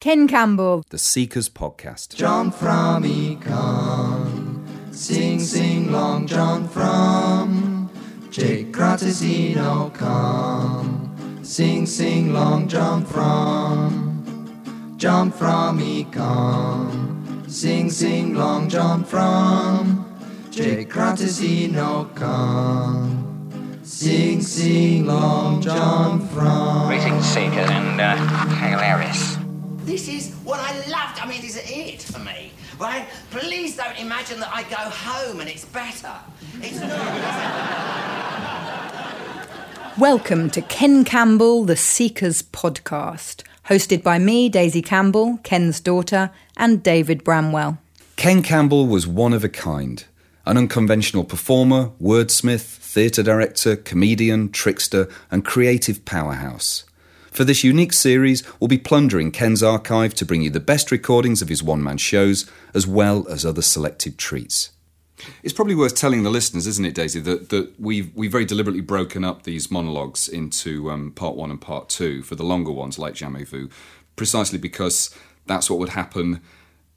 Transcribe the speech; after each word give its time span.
Ken 0.00 0.28
Campbell. 0.28 0.84
The 0.90 0.98
Seekers 0.98 1.48
Podcast. 1.48 2.14
John 2.14 2.50
from 2.50 3.02
Econ. 3.04 4.94
Sing, 4.94 5.40
sing 5.40 5.90
long, 5.90 6.26
John 6.26 6.68
from 6.68 7.90
Jake 8.30 8.72
Grattasino 8.72 9.92
come. 9.94 11.40
Sing, 11.42 11.86
sing 11.86 12.32
long, 12.34 12.68
John 12.68 13.04
from 13.06 14.94
John 14.98 15.32
from 15.32 15.78
Econ. 15.80 17.50
Sing, 17.50 17.90
sing 17.90 18.34
long, 18.34 18.68
John 18.68 19.02
from 19.02 20.04
Jake 20.50 20.90
Grattasino 20.90 22.14
come. 22.14 23.80
Sing, 23.82 24.42
sing 24.42 25.06
long, 25.06 25.62
John 25.62 26.26
from. 26.28 26.88
Greetings, 26.88 27.24
Seekers, 27.24 27.70
and 27.70 28.00
uh, 28.00 28.16
hilarious. 28.56 29.35
This 29.86 30.08
is 30.08 30.34
what 30.42 30.58
I 30.58 30.72
loved. 30.88 31.20
I 31.20 31.26
mean, 31.28 31.40
this 31.42 31.56
is 31.56 31.62
it 31.70 32.02
for 32.02 32.18
me, 32.18 32.50
right? 32.76 33.06
Please 33.30 33.76
don't 33.76 33.96
imagine 34.00 34.40
that 34.40 34.50
I 34.52 34.64
go 34.64 34.74
home 34.74 35.38
and 35.38 35.48
it's 35.48 35.64
better. 35.64 36.12
It's 36.60 36.80
not. 36.80 36.90
Welcome 39.96 40.50
to 40.50 40.60
Ken 40.60 41.04
Campbell, 41.04 41.62
the 41.62 41.76
Seekers 41.76 42.42
podcast, 42.42 43.44
hosted 43.66 44.02
by 44.02 44.18
me, 44.18 44.48
Daisy 44.48 44.82
Campbell, 44.82 45.38
Ken's 45.44 45.78
daughter, 45.78 46.32
and 46.56 46.82
David 46.82 47.22
Bramwell. 47.22 47.78
Ken 48.16 48.42
Campbell 48.42 48.88
was 48.88 49.06
one 49.06 49.32
of 49.32 49.44
a 49.44 49.48
kind 49.48 50.04
an 50.46 50.58
unconventional 50.58 51.22
performer, 51.22 51.92
wordsmith, 52.02 52.78
theatre 52.78 53.22
director, 53.22 53.76
comedian, 53.76 54.50
trickster, 54.50 55.08
and 55.30 55.44
creative 55.44 56.04
powerhouse. 56.04 56.85
For 57.36 57.44
this 57.44 57.62
unique 57.62 57.92
series, 57.92 58.42
we'll 58.58 58.68
be 58.68 58.78
plundering 58.78 59.30
Ken's 59.30 59.62
archive 59.62 60.14
to 60.14 60.24
bring 60.24 60.40
you 60.40 60.48
the 60.48 60.58
best 60.58 60.90
recordings 60.90 61.42
of 61.42 61.50
his 61.50 61.62
one 61.62 61.82
man 61.82 61.98
shows, 61.98 62.50
as 62.72 62.86
well 62.86 63.28
as 63.28 63.44
other 63.44 63.60
selected 63.60 64.16
treats. 64.16 64.70
It's 65.42 65.52
probably 65.52 65.74
worth 65.74 65.94
telling 65.94 66.22
the 66.22 66.30
listeners, 66.30 66.66
isn't 66.66 66.86
it, 66.86 66.94
Daisy, 66.94 67.20
that, 67.20 67.50
that 67.50 67.78
we've, 67.78 68.10
we've 68.16 68.32
very 68.32 68.46
deliberately 68.46 68.80
broken 68.80 69.22
up 69.22 69.42
these 69.42 69.70
monologues 69.70 70.28
into 70.28 70.90
um, 70.90 71.12
part 71.12 71.36
one 71.36 71.50
and 71.50 71.60
part 71.60 71.90
two 71.90 72.22
for 72.22 72.36
the 72.36 72.42
longer 72.42 72.72
ones, 72.72 72.98
like 72.98 73.12
Jamais 73.12 73.44
Vu, 73.44 73.68
precisely 74.16 74.58
because 74.58 75.14
that's 75.44 75.68
what 75.68 75.78
would 75.78 75.90
happen 75.90 76.40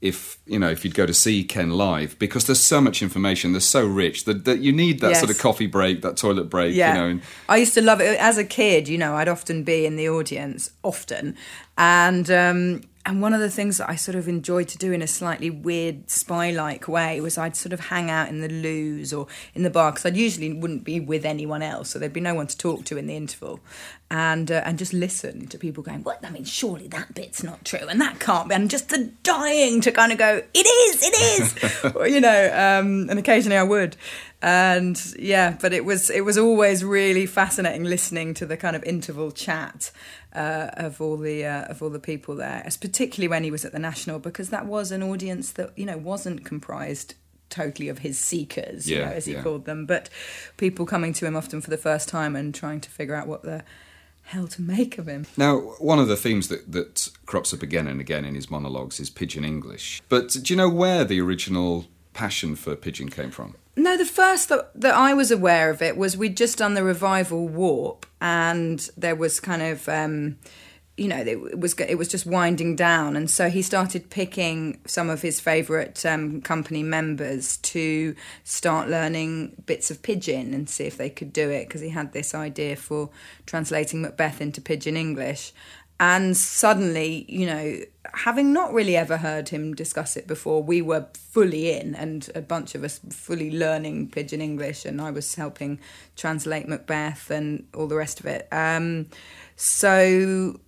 if 0.00 0.38
you 0.46 0.58
know 0.58 0.70
if 0.70 0.84
you'd 0.84 0.94
go 0.94 1.04
to 1.04 1.12
see 1.12 1.44
Ken 1.44 1.70
live 1.70 2.18
because 2.18 2.46
there's 2.46 2.60
so 2.60 2.80
much 2.80 3.02
information, 3.02 3.52
there's 3.52 3.66
so 3.68 3.84
rich 3.86 4.24
that, 4.24 4.44
that 4.46 4.60
you 4.60 4.72
need 4.72 5.00
that 5.00 5.10
Yes. 5.10 5.18
sort 5.20 5.30
of 5.30 5.38
coffee 5.38 5.66
break, 5.66 6.00
that 6.02 6.16
toilet 6.16 6.44
break, 6.48 6.74
Yeah. 6.74 6.94
you 6.94 7.00
know. 7.00 7.06
And, 7.08 7.22
I 7.48 7.58
used 7.58 7.74
to 7.74 7.82
love 7.82 8.00
it 8.00 8.18
as 8.18 8.38
a 8.38 8.44
kid. 8.44 8.88
You 8.88 8.96
know, 8.98 9.14
I'd 9.16 9.28
often 9.28 9.62
be 9.62 9.84
in 9.84 9.96
the 9.96 10.08
audience, 10.08 10.70
often, 10.82 11.36
and 11.76 12.30
um, 12.30 12.80
and 13.06 13.22
one 13.22 13.32
of 13.32 13.40
the 13.40 13.48
things 13.48 13.78
that 13.78 13.88
I 13.88 13.96
sort 13.96 14.14
of 14.14 14.28
enjoyed 14.28 14.68
to 14.68 14.78
do 14.78 14.92
in 14.92 15.00
a 15.00 15.06
slightly 15.06 15.48
weird 15.48 16.10
spy-like 16.10 16.86
way 16.86 17.20
was 17.20 17.38
I'd 17.38 17.56
sort 17.56 17.72
of 17.72 17.80
hang 17.80 18.10
out 18.10 18.28
in 18.28 18.40
the 18.40 18.48
loos 18.48 19.12
or 19.12 19.26
in 19.54 19.62
the 19.62 19.70
bar 19.70 19.92
because 19.92 20.04
I'd 20.04 20.18
usually 20.18 20.52
wouldn't 20.52 20.84
be 20.84 21.00
with 21.00 21.24
anyone 21.24 21.62
else, 21.62 21.90
so 21.90 21.98
there'd 21.98 22.12
be 22.12 22.20
no 22.20 22.34
one 22.34 22.46
to 22.46 22.56
talk 22.56 22.84
to 22.86 22.98
in 22.98 23.06
the 23.06 23.16
interval, 23.16 23.60
and 24.10 24.50
uh, 24.50 24.62
and 24.66 24.78
just 24.78 24.92
listen 24.92 25.46
to 25.46 25.58
people 25.58 25.82
going, 25.82 26.02
"What? 26.02 26.24
I 26.24 26.30
mean, 26.30 26.44
surely 26.44 26.88
that 26.88 27.14
bit's 27.14 27.42
not 27.42 27.64
true, 27.64 27.88
and 27.88 28.00
that 28.02 28.20
can't 28.20 28.50
be," 28.50 28.54
and 28.54 28.68
just 28.68 28.90
the 28.90 29.10
dying 29.22 29.80
to 29.80 29.92
kind 29.92 30.12
of 30.12 30.18
go, 30.18 30.42
"It 30.52 30.66
is, 30.66 31.02
it 31.02 31.14
is," 31.40 31.84
or, 31.94 32.06
you 32.06 32.20
know, 32.20 32.46
um, 32.52 33.08
and 33.08 33.18
occasionally 33.18 33.56
I 33.56 33.62
would. 33.62 33.96
And 34.42 34.98
yeah 35.18 35.58
but 35.60 35.74
it 35.74 35.84
was 35.84 36.08
it 36.08 36.22
was 36.22 36.38
always 36.38 36.82
really 36.82 37.26
fascinating 37.26 37.84
listening 37.84 38.32
to 38.32 38.46
the 38.46 38.56
kind 38.56 38.74
of 38.74 38.82
interval 38.84 39.32
chat 39.32 39.90
uh, 40.34 40.70
of 40.74 41.00
all 41.00 41.16
the 41.16 41.44
uh, 41.44 41.64
of 41.64 41.82
all 41.82 41.90
the 41.90 41.98
people 41.98 42.34
there 42.34 42.66
particularly 42.80 43.28
when 43.28 43.44
he 43.44 43.50
was 43.50 43.64
at 43.64 43.72
the 43.72 43.78
national 43.78 44.18
because 44.18 44.50
that 44.50 44.66
was 44.66 44.92
an 44.92 45.02
audience 45.02 45.52
that 45.52 45.76
you 45.76 45.84
know 45.84 45.96
wasn't 45.96 46.44
comprised 46.44 47.14
totally 47.48 47.88
of 47.88 47.98
his 47.98 48.16
seekers 48.18 48.88
you 48.88 48.98
know 48.98 49.04
as 49.06 49.26
he 49.26 49.32
yeah. 49.32 49.42
called 49.42 49.64
them 49.64 49.86
but 49.86 50.08
people 50.56 50.86
coming 50.86 51.12
to 51.12 51.26
him 51.26 51.34
often 51.34 51.60
for 51.60 51.70
the 51.70 51.76
first 51.76 52.08
time 52.08 52.36
and 52.36 52.54
trying 52.54 52.80
to 52.80 52.88
figure 52.88 53.14
out 53.14 53.26
what 53.26 53.42
the 53.42 53.64
hell 54.22 54.46
to 54.46 54.62
make 54.62 54.98
of 54.98 55.08
him 55.08 55.26
Now, 55.36 55.58
one 55.78 55.98
of 55.98 56.06
the 56.06 56.16
themes 56.16 56.46
that, 56.48 56.70
that 56.70 57.08
crops 57.26 57.52
up 57.52 57.62
again 57.62 57.88
and 57.88 58.00
again 58.00 58.24
in 58.24 58.36
his 58.36 58.48
monologues 58.48 59.00
is 59.00 59.10
pidgin 59.10 59.44
English. 59.44 60.00
But 60.08 60.28
do 60.30 60.52
you 60.52 60.56
know 60.56 60.68
where 60.68 61.04
the 61.04 61.20
original 61.20 61.86
passion 62.12 62.54
for 62.54 62.76
pidgin 62.76 63.08
came 63.08 63.32
from? 63.32 63.56
No, 63.76 63.96
the 63.96 64.04
first 64.04 64.48
that, 64.48 64.70
that 64.74 64.94
I 64.94 65.14
was 65.14 65.30
aware 65.30 65.70
of 65.70 65.80
it 65.80 65.96
was 65.96 66.16
we'd 66.16 66.36
just 66.36 66.58
done 66.58 66.74
the 66.74 66.82
revival 66.82 67.48
warp, 67.48 68.04
and 68.20 68.88
there 68.96 69.14
was 69.14 69.38
kind 69.38 69.62
of, 69.62 69.88
um, 69.88 70.36
you 70.96 71.06
know, 71.08 71.18
it 71.18 71.58
was 71.58 71.74
it 71.74 71.96
was 71.96 72.08
just 72.08 72.26
winding 72.26 72.74
down, 72.74 73.16
and 73.16 73.30
so 73.30 73.48
he 73.48 73.62
started 73.62 74.10
picking 74.10 74.80
some 74.86 75.08
of 75.08 75.22
his 75.22 75.40
favourite 75.40 76.04
um, 76.04 76.42
company 76.42 76.82
members 76.82 77.58
to 77.58 78.16
start 78.42 78.88
learning 78.88 79.62
bits 79.66 79.90
of 79.90 80.02
pidgin 80.02 80.52
and 80.52 80.68
see 80.68 80.84
if 80.84 80.96
they 80.96 81.08
could 81.08 81.32
do 81.32 81.48
it 81.48 81.68
because 81.68 81.80
he 81.80 81.90
had 81.90 82.12
this 82.12 82.34
idea 82.34 82.74
for 82.74 83.08
translating 83.46 84.02
Macbeth 84.02 84.40
into 84.40 84.60
pidgin 84.60 84.96
English. 84.96 85.52
And 86.02 86.34
suddenly, 86.34 87.26
you 87.28 87.44
know, 87.44 87.76
having 88.14 88.54
not 88.54 88.72
really 88.72 88.96
ever 88.96 89.18
heard 89.18 89.50
him 89.50 89.74
discuss 89.74 90.16
it 90.16 90.26
before, 90.26 90.62
we 90.62 90.80
were 90.80 91.06
fully 91.14 91.72
in, 91.72 91.94
and 91.94 92.26
a 92.34 92.40
bunch 92.40 92.74
of 92.74 92.82
us 92.82 93.00
fully 93.10 93.50
learning 93.50 94.08
Pidgin 94.08 94.40
English, 94.40 94.86
and 94.86 94.98
I 94.98 95.10
was 95.10 95.34
helping 95.34 95.78
translate 96.16 96.66
Macbeth 96.66 97.30
and 97.30 97.66
all 97.74 97.86
the 97.86 97.96
rest 97.96 98.18
of 98.18 98.24
it. 98.24 98.48
Um, 98.50 99.08
so 99.56 100.58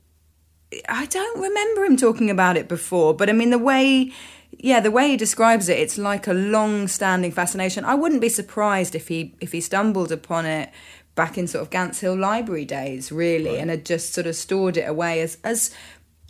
I 0.86 1.06
don't 1.06 1.40
remember 1.40 1.86
him 1.86 1.96
talking 1.96 2.28
about 2.28 2.58
it 2.58 2.68
before, 2.68 3.14
but 3.14 3.30
I 3.30 3.32
mean, 3.32 3.50
the 3.50 3.58
way. 3.58 4.12
Yeah, 4.58 4.80
the 4.80 4.90
way 4.90 5.08
he 5.08 5.16
describes 5.16 5.70
it, 5.70 5.78
it's 5.78 5.96
like 5.96 6.26
a 6.26 6.34
long-standing 6.34 7.32
fascination. 7.32 7.86
I 7.86 7.94
wouldn't 7.94 8.20
be 8.20 8.28
surprised 8.28 8.94
if 8.94 9.08
he 9.08 9.34
if 9.40 9.52
he 9.52 9.62
stumbled 9.62 10.12
upon 10.12 10.44
it 10.44 10.68
back 11.14 11.36
in 11.36 11.46
sort 11.46 11.62
of 11.62 11.70
Gants 11.70 12.00
Hill 12.00 12.16
Library 12.16 12.64
days, 12.64 13.12
really, 13.12 13.58
and 13.58 13.70
had 13.70 13.84
just 13.84 14.12
sort 14.12 14.26
of 14.26 14.36
stored 14.36 14.76
it 14.76 14.88
away 14.88 15.20
as 15.20 15.38
as 15.44 15.70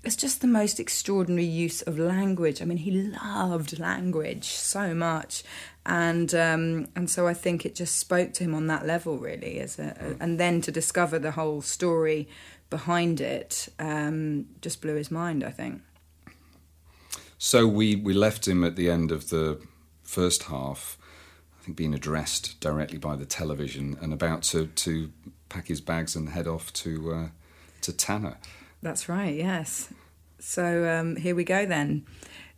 as 0.04 0.16
just 0.16 0.40
the 0.40 0.48
most 0.48 0.80
extraordinary 0.80 1.44
use 1.44 1.80
of 1.82 1.98
language. 1.98 2.60
I 2.60 2.64
mean, 2.64 2.78
he 2.78 2.90
loved 2.90 3.78
language 3.78 4.44
so 4.44 4.94
much, 4.94 5.44
and 5.86 6.34
um, 6.34 6.88
and 6.96 7.08
so 7.08 7.26
I 7.26 7.34
think 7.34 7.64
it 7.64 7.74
just 7.74 7.96
spoke 7.96 8.32
to 8.34 8.44
him 8.44 8.54
on 8.54 8.66
that 8.66 8.86
level, 8.86 9.18
really. 9.18 9.60
As 9.60 9.78
a, 9.78 10.16
and 10.20 10.40
then 10.40 10.60
to 10.62 10.72
discover 10.72 11.18
the 11.18 11.32
whole 11.32 11.62
story 11.62 12.28
behind 12.70 13.20
it 13.20 13.68
um, 13.78 14.46
just 14.60 14.80
blew 14.80 14.94
his 14.94 15.10
mind. 15.10 15.44
I 15.44 15.50
think. 15.50 15.82
So 17.44 17.66
we, 17.66 17.96
we 17.96 18.14
left 18.14 18.46
him 18.46 18.62
at 18.62 18.76
the 18.76 18.88
end 18.88 19.10
of 19.10 19.30
the 19.30 19.60
first 20.04 20.44
half, 20.44 20.96
I 21.62 21.64
think 21.64 21.76
being 21.76 21.94
addressed 21.94 22.58
directly 22.58 22.98
by 22.98 23.14
the 23.14 23.24
television 23.24 23.96
and 24.02 24.12
about 24.12 24.42
to, 24.50 24.66
to 24.66 25.12
pack 25.48 25.68
his 25.68 25.80
bags 25.80 26.16
and 26.16 26.28
head 26.28 26.48
off 26.48 26.72
to, 26.72 27.12
uh, 27.12 27.28
to 27.82 27.92
Tanna. 27.92 28.38
That's 28.82 29.08
right. 29.08 29.32
Yes. 29.32 29.88
So 30.40 30.90
um, 30.90 31.14
here 31.14 31.36
we 31.36 31.44
go 31.44 31.64
then. 31.64 32.04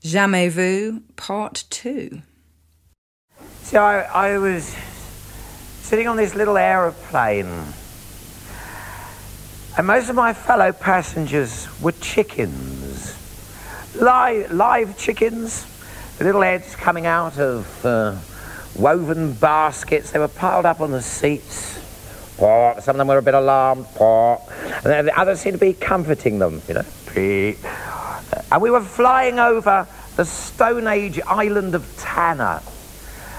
Jamais 0.03 0.49
vu, 0.49 1.03
part 1.17 1.65
two. 1.69 2.23
So 3.61 3.83
I, 3.83 4.05
I 4.05 4.39
was 4.39 4.75
sitting 5.83 6.09
on 6.09 6.17
this 6.17 6.35
little 6.35 6.57
aeroplane, 6.57 7.65
and 9.77 9.87
most 9.87 10.09
of 10.09 10.17
my 10.17 10.33
fellow 10.33 10.73
passengers 10.73 11.69
were 11.83 11.93
chickens, 11.93 13.19
live, 13.97 14.51
live 14.51 14.97
chickens, 14.97 15.67
the 16.17 16.25
little 16.25 16.41
heads 16.41 16.75
coming 16.75 17.05
out 17.05 17.39
of 17.39 17.85
uh, 17.85 18.17
woven 18.77 19.33
baskets. 19.33 20.11
They 20.11 20.19
were 20.19 20.29
piled 20.29 20.67
up 20.67 20.81
on 20.81 20.91
the 20.91 21.03
seats. 21.03 21.81
Port. 22.37 22.83
Some 22.83 22.97
of 22.97 22.99
them 22.99 23.09
were 23.09 23.19
a 23.19 23.23
bit 23.23 23.35
alarmed. 23.35 23.87
Port. 23.95 24.41
And 24.63 24.85
then 24.85 25.07
the 25.07 25.19
others 25.19 25.41
seemed 25.41 25.55
to 25.55 25.61
be 25.61 25.73
comforting 25.73 26.39
them, 26.39 26.63
you 26.69 26.75
know. 26.75 26.85
And 28.51 28.63
we 28.63 28.71
were 28.71 28.81
flying 28.81 29.39
over 29.39 29.87
the 30.17 30.25
Stone 30.25 30.87
Age 30.87 31.21
island 31.27 31.75
of 31.75 31.87
Tanna. 31.99 32.63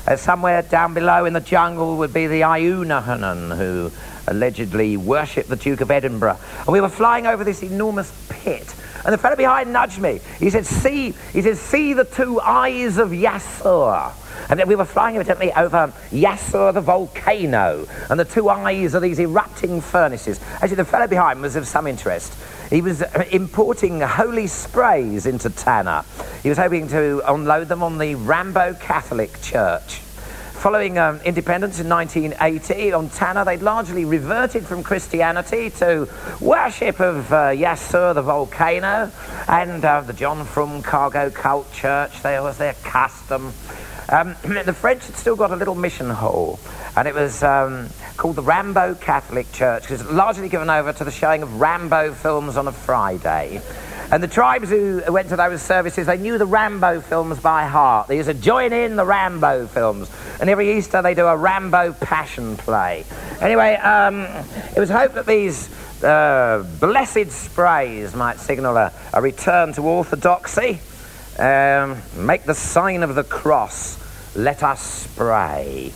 Uh, 0.08 0.16
somewhere 0.16 0.62
down 0.62 0.94
below 0.94 1.26
in 1.26 1.34
the 1.34 1.42
jungle 1.42 1.98
would 1.98 2.14
be 2.14 2.28
the 2.28 2.42
Iunahanan, 2.42 3.58
who 3.58 3.92
allegedly 4.28 4.98
worshipped 4.98 5.50
the 5.50 5.56
Duke 5.56 5.82
of 5.82 5.90
Edinburgh. 5.90 6.38
And 6.60 6.68
we 6.68 6.80
were 6.80 6.90
flying 6.90 7.26
over 7.26 7.44
this 7.44 7.64
enormous 7.64 8.12
pit. 8.30 8.76
And 9.06 9.14
the 9.14 9.18
fellow 9.18 9.36
behind 9.36 9.72
nudged 9.72 10.00
me. 10.00 10.20
He 10.40 10.50
said, 10.50 10.66
see, 10.66 11.14
he 11.32 11.42
said, 11.42 11.58
see 11.58 11.94
the 11.94 12.06
two 12.06 12.42
eyes 12.42 12.98
of 12.98 13.10
Yasur. 13.12 14.12
And 14.50 14.60
then 14.60 14.68
we 14.68 14.76
were 14.76 14.86
flying 14.86 15.16
evidently 15.16 15.52
over 15.54 15.94
Yasur, 16.12 16.74
the 16.74 16.82
volcano, 16.82 17.88
and 18.10 18.20
the 18.20 18.26
two 18.26 18.50
eyes 18.50 18.94
of 18.94 19.02
these 19.02 19.20
erupting 19.20 19.82
furnaces. 19.82 20.40
Actually, 20.56 20.76
the 20.76 20.86
fellow 20.86 21.08
behind 21.08 21.42
was 21.42 21.56
of 21.56 21.68
some 21.68 21.88
interest. 21.88 22.36
He 22.70 22.82
was 22.82 23.02
uh, 23.02 23.26
importing 23.32 24.02
holy 24.02 24.48
sprays 24.48 25.26
into 25.26 25.50
Tanna. 25.50 26.04
He 26.42 26.50
was 26.50 26.58
hoping 26.58 26.88
to 26.90 27.22
unload 27.32 27.68
them 27.68 27.84
on 27.84 27.98
the 27.98 28.16
Rambo 28.16 28.74
Catholic 28.76 29.40
Church. 29.42 30.02
Following 30.56 30.98
um, 30.98 31.20
independence 31.22 31.80
in 31.80 31.88
1980 31.90 32.94
on 32.94 33.10
Tanna, 33.10 33.46
they'd 33.46 33.62
largely 33.62 34.06
reverted 34.06 34.66
from 34.66 34.84
Christianity 34.84 35.70
to 35.72 36.10
worship 36.42 37.00
of 37.00 37.32
uh, 37.32 37.50
Yasur, 37.50 38.16
the 38.16 38.22
volcano, 38.22 39.12
and 39.48 39.84
uh, 39.84 40.02
the 40.02 40.14
John 40.14 40.46
Frum 40.46 40.82
Cargo 40.82 41.30
Cult 41.30 41.72
Church. 41.72 42.22
There 42.24 42.42
was 42.42 42.58
their 42.58 42.74
custom. 42.84 43.54
Um, 44.10 44.36
the 44.44 44.74
French 44.74 45.06
had 45.06 45.16
still 45.16 45.36
got 45.36 45.52
a 45.52 45.56
little 45.56 45.76
mission 45.76 46.10
hall, 46.10 46.60
and 46.96 47.08
it 47.08 47.14
was 47.14 47.44
um, 47.44 47.90
called 48.18 48.36
the 48.36 48.44
Rambo 48.44 48.96
Catholic 48.96 49.52
Church, 49.52 49.84
because 49.84 50.04
largely 50.06 50.50
given 50.50 50.70
over 50.70 50.94
to 50.94 51.04
the 51.04 51.12
showing 51.12 51.44
of 51.44 51.60
Rambo 51.60 52.14
films 52.14 52.58
on 52.58 52.68
a 52.68 52.72
Friday. 52.72 53.62
And 54.12 54.22
the 54.22 54.28
tribes 54.28 54.70
who 54.70 55.02
went 55.10 55.30
to 55.30 55.36
those 55.36 55.62
services, 55.62 56.08
they 56.08 56.18
knew 56.18 56.38
the 56.38 56.46
Rambo 56.46 57.02
films 57.02 57.40
by 57.40 57.66
heart. 57.66 58.08
They 58.08 58.18
used 58.18 58.30
to 58.30 58.36
join 58.36 58.72
in 58.72 58.96
the 58.96 59.06
Rambo 59.06 59.68
films. 59.68 60.12
And 60.40 60.50
every 60.50 60.78
Easter 60.78 61.02
they 61.02 61.14
do 61.14 61.26
a 61.26 61.36
Rambo 61.36 61.94
passion 61.94 62.56
play. 62.58 63.06
Anyway, 63.42 63.76
um, 63.76 64.22
it 64.76 64.80
was 64.80 64.90
hoped 64.90 65.16
that 65.16 65.26
these 65.26 65.70
uh, 66.04 66.66
blessed 66.80 67.32
sprays 67.32 68.16
might 68.16 68.40
signal 68.40 68.78
a, 68.78 68.92
a 69.14 69.22
return 69.22 69.74
to 69.74 69.82
orthodoxy. 69.82 70.80
Um, 71.40 71.98
make 72.16 72.44
the 72.44 72.56
sign 72.56 73.04
of 73.04 73.16
the 73.16 73.24
cross. 73.24 73.98
Let 74.36 74.64
us 74.64 74.82
spray. 74.82 75.92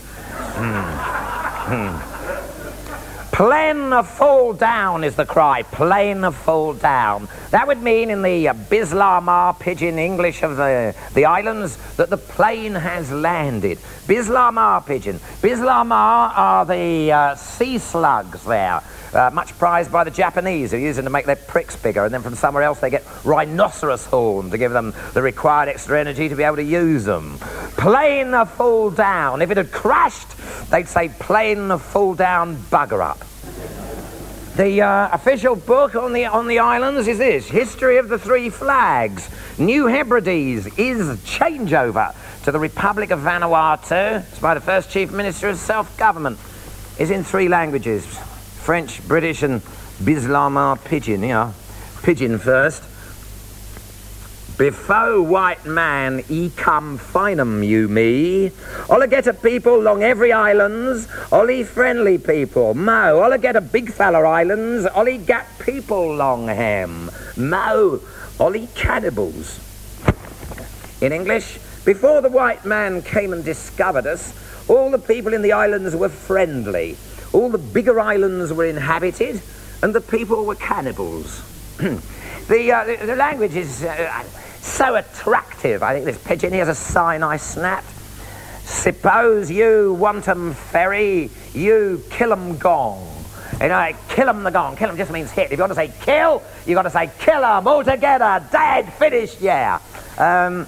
Plain 0.56 2.19
fall 4.04 4.52
down 4.52 5.06
is 5.06 5.16
the 5.16 5.26
cry. 5.26 5.64
Plain 5.64 6.30
fall 6.32 6.74
down. 6.74 7.30
That 7.52 7.68
would 7.68 7.82
mean 7.82 8.10
in 8.10 8.22
the 8.22 8.50
uh, 8.50 8.54
Bislama 8.54 9.58
pidgin 9.58 9.98
English 9.98 10.44
of 10.44 10.58
the, 10.58 10.94
the 11.14 11.24
islands 11.24 11.78
that 11.96 12.10
the 12.10 12.18
plane 12.18 12.76
has 12.76 13.10
landed. 13.14 13.78
Bislama 14.08 14.86
pidgin. 14.86 15.20
Bislama 15.42 16.36
are 16.36 16.66
the 16.66 17.14
uh, 17.14 17.36
sea 17.36 17.78
slugs 17.78 18.44
there. 18.44 18.82
Uh, 19.14 19.32
much 19.34 19.58
prized 19.58 19.90
by 19.90 20.04
the 20.04 20.12
Japanese 20.12 20.72
who 20.72 20.78
use 20.78 20.98
them 20.98 21.06
to 21.06 21.10
make 21.10 21.26
their 21.26 21.38
pricks 21.38 21.78
bigger, 21.78 22.04
and 22.04 22.14
then 22.14 22.22
from 22.22 22.36
somewhere 22.36 22.64
else 22.64 22.82
they 22.82 22.90
get 22.90 23.06
rhinoceros 23.24 24.06
horn 24.06 24.52
to 24.52 24.58
give 24.58 24.74
them 24.74 24.94
the 25.14 25.22
required 25.22 25.70
extra 25.70 25.98
energy 25.98 26.28
to 26.28 26.36
be 26.36 26.44
able 26.44 26.58
to 26.58 26.64
use 26.64 27.06
them. 27.06 27.38
Plane 27.78 28.36
fall 28.46 28.92
down. 28.92 29.42
If 29.42 29.50
it 29.50 29.56
had 29.58 29.72
crashed, 29.72 30.28
they'd 30.70 30.90
say 30.90 31.08
plane 31.08 31.78
fall 31.78 32.14
down, 32.16 32.58
bugger 32.58 33.02
up. 33.02 33.29
The 34.60 34.82
uh, 34.82 35.08
official 35.14 35.56
book 35.56 35.96
on 35.96 36.12
the, 36.12 36.26
on 36.26 36.50
the 36.50 36.60
islands 36.60 37.08
is 37.08 37.18
this 37.18 37.48
History 37.48 37.96
of 37.96 38.10
the 38.10 38.20
Three 38.20 38.50
Flags. 38.50 39.30
New 39.58 39.86
Hebrides 39.86 40.68
is 40.78 41.18
changeover 41.20 42.14
to 42.44 42.52
the 42.52 42.60
Republic 42.60 43.12
of 43.12 43.22
Vanuatu. 43.22 44.20
It's 44.30 44.40
by 44.40 44.56
the 44.56 44.60
first 44.60 44.92
Chief 44.92 45.14
Minister 45.14 45.48
of 45.48 45.58
Self 45.58 45.96
Government. 45.96 46.38
Is 47.00 47.10
in 47.10 47.24
three 47.24 47.48
languages 47.48 48.06
French, 48.06 49.02
British, 49.08 49.44
and 49.44 49.62
Bislama 50.04 50.78
Pidgin. 50.80 51.26
Yeah, 51.26 51.54
Pidgin 52.02 52.38
first. 52.38 52.84
Before 54.60 55.22
white 55.22 55.66
man, 55.66 56.22
e 56.28 56.50
come 56.50 56.98
find 56.98 57.40
'em, 57.40 57.64
you 57.64 57.88
me. 57.88 58.52
All 58.90 59.08
get 59.08 59.26
a 59.26 59.34
people 59.34 59.80
long 59.80 60.04
every 60.04 60.34
islands, 60.34 61.08
ollie 61.32 61.64
friendly 61.64 62.18
people. 62.18 62.74
Mo, 62.74 63.22
all 63.22 63.38
get 63.38 63.56
a 63.56 63.62
big 63.62 63.90
fella 63.90 64.20
islands, 64.28 64.86
ollie 64.94 65.18
gat 65.18 65.48
people 65.60 66.14
long 66.14 66.50
hem. 66.50 67.10
Mo, 67.38 68.02
ollie 68.38 68.68
cannibals. 68.76 69.62
In 71.00 71.14
English, 71.14 71.58
before 71.86 72.20
the 72.20 72.28
white 72.28 72.66
man 72.66 73.02
came 73.02 73.32
and 73.32 73.46
discovered 73.46 74.06
us, 74.06 74.34
all 74.68 74.92
the 74.92 75.00
people 75.00 75.34
in 75.34 75.42
the 75.42 75.54
islands 75.54 75.96
were 75.96 76.10
friendly. 76.10 76.98
All 77.32 77.50
the 77.50 77.58
bigger 77.58 77.98
islands 77.98 78.52
were 78.52 78.66
inhabited, 78.66 79.42
and 79.82 79.96
the 79.96 80.02
people 80.02 80.44
were 80.44 80.56
cannibals. 80.56 81.44
the, 81.78 82.74
uh, 82.74 82.84
the, 82.84 83.06
the 83.06 83.16
language 83.16 83.56
is 83.56 83.86
uh, 83.86 84.26
so 84.70 84.96
attractive. 84.96 85.84
I 85.84 85.94
think 85.94 86.06
this 86.06 86.18
pidgin, 86.18 86.54
here's 86.54 86.68
a 86.68 86.76
sign 86.76 87.24
I 87.24 87.38
snapped. 87.38 87.88
Suppose 88.66 89.50
you 89.50 89.94
want 89.94 90.28
'em 90.28 90.54
ferry, 90.54 91.32
you 91.54 92.04
kill 92.10 92.32
'em 92.32 92.58
gong. 92.58 93.08
You 93.60 93.68
know, 93.68 93.92
kill 94.10 94.30
'em 94.30 94.44
the 94.44 94.52
gong. 94.52 94.76
Kill 94.76 94.90
'em 94.90 94.98
just 94.98 95.12
means 95.12 95.32
hit. 95.32 95.52
If 95.52 95.58
you 95.58 95.64
want 95.64 95.72
to 95.72 95.76
say 95.76 95.92
kill, 96.02 96.44
you've 96.66 96.76
got 96.76 96.84
to 96.84 96.90
say 96.92 97.10
kill 97.20 97.44
'em 97.44 97.68
all 97.68 97.84
together. 97.84 98.42
Dead, 98.52 98.94
finished, 98.94 99.42
yeah. 99.42 99.80
Um, 100.18 100.68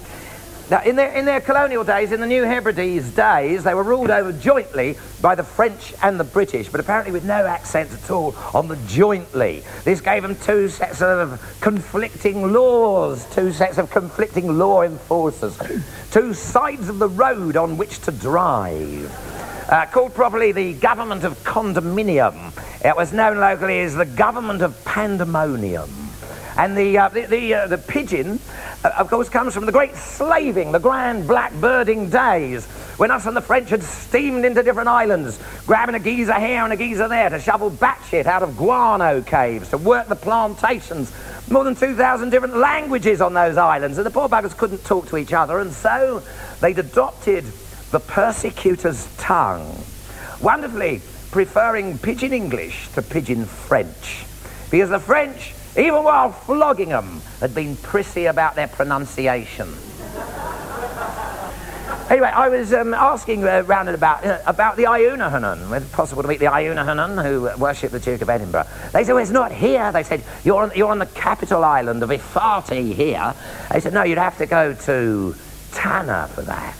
now, 0.71 0.81
in 0.83 0.95
their, 0.95 1.12
in 1.12 1.25
their 1.25 1.41
colonial 1.41 1.83
days, 1.83 2.13
in 2.13 2.21
the 2.21 2.27
New 2.27 2.44
Hebrides 2.44 3.12
days, 3.12 3.65
they 3.65 3.73
were 3.73 3.83
ruled 3.83 4.09
over 4.09 4.31
jointly 4.31 4.97
by 5.19 5.35
the 5.35 5.44
French 5.44 5.94
and 6.01 6.18
the 6.18 6.23
British, 6.23 6.69
but 6.69 6.79
apparently 6.79 7.12
with 7.12 7.25
no 7.25 7.45
accent 7.45 7.91
at 7.91 8.09
all 8.09 8.33
on 8.53 8.69
the 8.69 8.77
jointly. 8.88 9.63
This 9.83 10.00
gave 10.00 10.21
them 10.21 10.38
two 10.38 10.69
sets 10.69 11.01
of 11.01 11.57
conflicting 11.59 12.53
laws, 12.53 13.25
two 13.35 13.51
sets 13.51 13.79
of 13.79 13.91
conflicting 13.91 14.57
law 14.57 14.83
enforcers, 14.83 15.59
two 16.09 16.33
sides 16.33 16.88
of 16.88 17.00
the 17.00 17.09
road 17.09 17.57
on 17.57 17.75
which 17.75 18.00
to 18.03 18.12
drive. 18.13 19.12
Uh, 19.67 19.85
called 19.88 20.13
properly 20.13 20.53
the 20.53 20.71
government 20.75 21.25
of 21.25 21.38
condominium. 21.44 22.53
It 22.85 22.95
was 22.95 23.12
known 23.12 23.39
locally 23.39 23.81
as 23.81 23.94
the 23.94 24.06
government 24.06 24.62
of 24.62 24.85
pandemonium. 24.85 26.00
And 26.57 26.77
the, 26.77 26.98
uh, 26.98 27.09
the, 27.09 27.21
the, 27.21 27.53
uh, 27.53 27.68
the 27.68 27.77
pidgin, 27.77 28.39
uh, 28.83 28.92
of 28.98 29.09
course, 29.09 29.30
comes 29.30 29.53
from 29.53 29.65
the 29.65 29.71
great 29.71 29.95
slaving, 29.95 30.71
the 30.71 30.80
grand 30.80 31.25
blackbirding 31.27 32.12
days, 32.12 32.65
when 32.98 33.09
us 33.09 33.25
and 33.25 33.36
the 33.36 33.42
French 33.42 33.69
had 33.69 33.83
steamed 33.83 34.45
into 34.45 34.62
different 34.62 34.89
islands, 34.89 35.39
grabbing 35.65 35.95
a 35.95 36.00
geezer 36.00 36.39
here 36.39 36.63
and 36.63 36.74
a 36.74 36.77
geezer 36.77 37.07
there 37.07 37.30
to 37.30 37.39
shovel 37.39 37.71
batshit 37.71 38.25
out 38.25 38.44
of 38.44 38.57
guano 38.57 39.21
caves, 39.21 39.69
to 39.69 39.77
work 39.77 40.07
the 40.07 40.15
plantations. 40.15 41.12
More 41.50 41.63
than 41.63 41.75
2,000 41.75 42.30
different 42.30 42.57
languages 42.57 43.21
on 43.21 43.33
those 43.33 43.57
islands, 43.57 43.98
and 43.98 44.06
the 44.06 44.12
poor 44.12 44.30
buggers 44.30 44.56
couldn't 44.56 44.83
talk 44.86 45.07
to 45.07 45.18
each 45.18 45.33
other, 45.33 45.59
and 45.59 45.71
so 45.71 46.21
they'd 46.59 46.80
adopted 46.80 47.45
the 47.92 48.00
persecutor's 48.00 49.07
tongue, 49.18 49.83
wonderfully 50.42 51.01
preferring 51.31 51.98
pidgin 51.98 52.33
English 52.33 52.89
to 52.89 53.01
pidgin 53.01 53.45
French. 53.45 54.25
Because 54.69 54.89
the 54.89 55.00
French 55.00 55.53
even 55.77 56.03
while 56.03 56.31
flogging 56.31 56.89
them, 56.89 57.21
had 57.39 57.56
been 57.56 57.75
prissy 57.77 58.25
about 58.25 58.56
their 58.56 58.68
pronunciation. 58.68 59.73
Anyway, 62.09 62.27
I 62.27 62.50
was 62.50 62.73
um, 62.73 62.94
asking 62.94 63.45
uh, 63.45 63.63
round 63.65 63.88
and 63.88 63.95
about 63.95 64.25
uh, 64.25 64.39
about 64.45 64.75
the 64.75 64.83
Iunahanan, 64.83 65.69
whether 65.69 65.85
possible 65.85 66.21
to 66.21 66.27
meet 66.27 66.39
the 66.39 66.47
Iunahanan 66.47 67.23
who 67.23 67.57
worship 67.57 67.91
the 67.91 68.01
Duke 68.01 68.21
of 68.21 68.29
Edinburgh. 68.29 68.68
They 68.91 69.06
said, 69.06 69.13
well, 69.13 69.21
it's 69.21 69.31
not 69.31 69.53
here. 69.53 69.94
They 69.94 70.03
said, 70.03 70.21
you're 70.44 70.62
on, 70.62 70.71
you're 70.75 70.91
on 70.91 71.00
the 71.00 71.06
capital 71.06 71.63
island 71.63 72.03
of 72.03 72.09
Efate 72.09 72.94
here. 72.94 73.33
They 73.71 73.79
said, 73.79 73.94
no, 73.94 74.03
you'd 74.03 74.17
have 74.17 74.38
to 74.39 74.45
go 74.45 74.74
to 74.74 75.36
Tanna 75.72 76.29
for 76.34 76.41
that. 76.41 76.75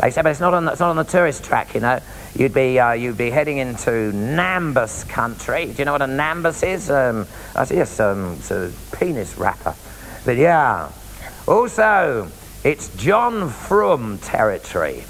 They 0.00 0.12
said, 0.12 0.22
but 0.22 0.30
it's 0.30 0.40
not 0.40 0.54
on 0.54 0.66
the, 0.66 0.70
it's 0.70 0.80
not 0.80 0.90
on 0.90 0.96
the 0.96 1.04
tourist 1.04 1.42
track, 1.42 1.74
you 1.74 1.80
know. 1.80 1.98
You'd 2.36 2.52
be, 2.52 2.80
uh, 2.80 2.92
you'd 2.92 3.16
be 3.16 3.30
heading 3.30 3.58
into 3.58 3.90
Nambus 3.90 5.08
country. 5.08 5.66
Do 5.66 5.74
you 5.78 5.84
know 5.84 5.92
what 5.92 6.02
a 6.02 6.06
Nambus 6.06 6.66
is? 6.66 6.90
Um, 6.90 7.26
I 7.54 7.64
see, 7.64 7.76
yes, 7.76 8.00
it's 8.00 8.50
a 8.50 8.72
penis 8.96 9.38
wrapper. 9.38 9.74
But 10.24 10.36
yeah. 10.36 10.90
Also, 11.46 12.28
it's 12.64 12.88
John 12.96 13.50
Frum 13.50 14.18
territory. 14.18 15.04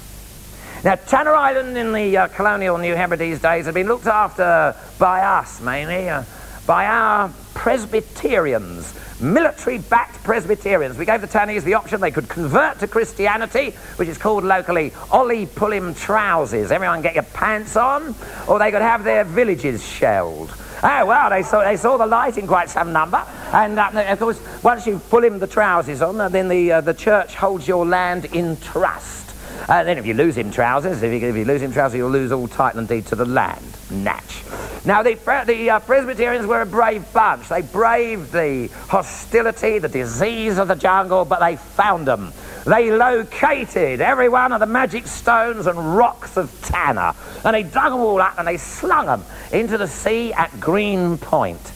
Now, 0.83 0.95
Tanna 0.95 1.31
Island 1.31 1.75
in 1.77 1.93
the 1.93 2.15
uh, 2.15 2.27
colonial 2.27 2.77
New 2.77 2.93
Hebrides 2.93 3.41
days 3.41 3.65
had 3.65 3.73
been 3.73 3.87
looked 3.87 4.05
after 4.05 4.75
by 4.99 5.21
us, 5.21 5.59
mainly, 5.61 6.07
uh, 6.09 6.23
by 6.65 6.85
our 6.85 7.31
Presbyterians, 7.53 8.93
military 9.21 9.77
backed 9.77 10.23
Presbyterians. 10.23 10.97
We 10.97 11.05
gave 11.05 11.21
the 11.21 11.27
Tannese 11.27 11.63
the 11.63 11.75
option 11.75 12.01
they 12.01 12.11
could 12.11 12.27
convert 12.27 12.79
to 12.79 12.87
Christianity, 12.87 13.71
which 13.97 14.09
is 14.09 14.17
called 14.17 14.43
locally 14.43 14.93
Ollie 15.11 15.45
Pull-him 15.45 15.93
trousers. 15.95 16.71
Everyone 16.71 17.01
get 17.01 17.15
your 17.15 17.23
pants 17.23 17.75
on, 17.75 18.15
or 18.47 18.59
they 18.59 18.71
could 18.71 18.81
have 18.81 19.03
their 19.03 19.23
villages 19.23 19.85
shelled. 19.85 20.53
Oh, 20.83 21.05
well, 21.05 21.29
they 21.29 21.41
saw, 21.41 21.63
they 21.63 21.77
saw 21.77 21.97
the 21.97 22.05
light 22.05 22.37
in 22.37 22.45
quite 22.45 22.69
some 22.69 22.91
number. 22.91 23.23
And 23.53 23.79
uh, 23.79 23.89
of 24.09 24.19
course, 24.19 24.39
once 24.63 24.85
you 24.85 24.99
pull 25.09 25.23
him 25.23 25.39
the 25.39 25.47
trousers 25.47 26.01
on, 26.01 26.19
uh, 26.19 26.29
then 26.29 26.47
the, 26.47 26.73
uh, 26.73 26.81
the 26.81 26.93
church 26.93 27.35
holds 27.35 27.67
your 27.67 27.85
land 27.85 28.25
in 28.25 28.57
trust. 28.57 29.24
Uh, 29.67 29.83
then 29.83 29.97
if 29.97 30.05
you 30.05 30.13
lose 30.13 30.37
him 30.37 30.51
trousers, 30.51 31.01
if 31.01 31.11
you, 31.11 31.27
if 31.27 31.35
you 31.35 31.45
lose 31.45 31.61
him 31.61 31.71
trousers, 31.71 31.97
you'll 31.97 32.09
lose 32.09 32.31
all 32.31 32.47
title 32.47 32.79
and 32.79 32.87
deed 32.87 33.05
to 33.07 33.15
the 33.15 33.25
land. 33.25 33.65
Natch. 33.89 34.43
Now, 34.85 35.01
the, 35.01 35.15
the 35.47 35.69
uh, 35.71 35.79
Presbyterians 35.79 36.45
were 36.45 36.61
a 36.61 36.65
brave 36.65 37.11
bunch. 37.11 37.49
They 37.49 37.63
braved 37.63 38.31
the 38.31 38.69
hostility, 38.87 39.79
the 39.79 39.89
disease 39.89 40.59
of 40.59 40.67
the 40.67 40.75
jungle, 40.75 41.25
but 41.25 41.39
they 41.39 41.55
found 41.55 42.07
them. 42.07 42.31
They 42.65 42.91
located 42.91 44.01
every 44.01 44.29
one 44.29 44.51
of 44.51 44.59
the 44.59 44.67
magic 44.67 45.07
stones 45.07 45.65
and 45.65 45.97
rocks 45.97 46.37
of 46.37 46.51
Tanna, 46.61 47.15
and 47.43 47.55
they 47.55 47.63
dug 47.63 47.91
them 47.91 48.01
all 48.01 48.21
up 48.21 48.37
and 48.37 48.47
they 48.47 48.57
slung 48.57 49.07
them 49.07 49.23
into 49.51 49.77
the 49.77 49.87
sea 49.87 50.33
at 50.33 50.59
Green 50.59 51.17
Point. 51.17 51.71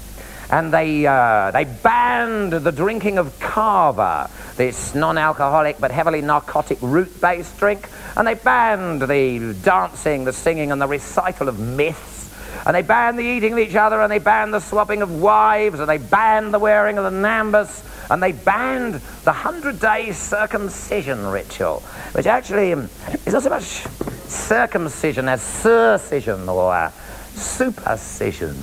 And 0.51 0.74
they, 0.74 1.05
uh, 1.05 1.51
they 1.51 1.65
banned 1.65 2.53
the 2.53 2.72
drinking 2.72 3.19
of 3.19 3.39
kava. 3.39 4.31
This 4.60 4.94
non-alcoholic 4.94 5.80
but 5.80 5.89
heavily 5.89 6.22
narcotic 6.22 6.78
root-based 6.82 7.58
drink, 7.58 7.88
and 8.18 8.28
they 8.28 8.34
banned 8.34 9.01
the 9.01 9.56
dancing, 9.63 10.25
the 10.25 10.34
singing, 10.34 10.74
and 10.74 10.82
the 10.82 10.88
recital 10.88 11.48
of 11.48 11.58
myths. 11.58 12.30
And 12.66 12.75
they 12.75 12.82
banned 12.82 13.18
the 13.18 13.24
eating 13.24 13.54
of 13.54 13.60
each 13.60 13.75
other, 13.75 14.01
and 14.01 14.12
they 14.12 14.20
banned 14.20 14.54
the 14.54 14.60
swapping 14.60 15.01
of 15.01 15.22
wives, 15.22 15.80
and 15.80 15.89
they 15.89 15.98
banned 15.98 16.54
the 16.54 16.60
wearing 16.60 16.98
of 16.98 17.06
the 17.06 17.18
nambus, 17.18 17.86
and 18.12 18.22
they 18.22 18.34
banned 18.34 18.96
the 19.24 19.32
hundred-day 19.32 20.12
circumcision 20.12 21.25
ritual, 21.28 21.80
which 22.12 22.28
actually 22.28 22.74
um, 22.74 22.89
is 23.25 23.32
not 23.32 23.44
so 23.44 23.50
much 23.50 23.86
circumcision 24.28 25.30
as 25.30 25.42
circision 25.42 26.50
or 26.50 26.92
supercision. 27.34 28.58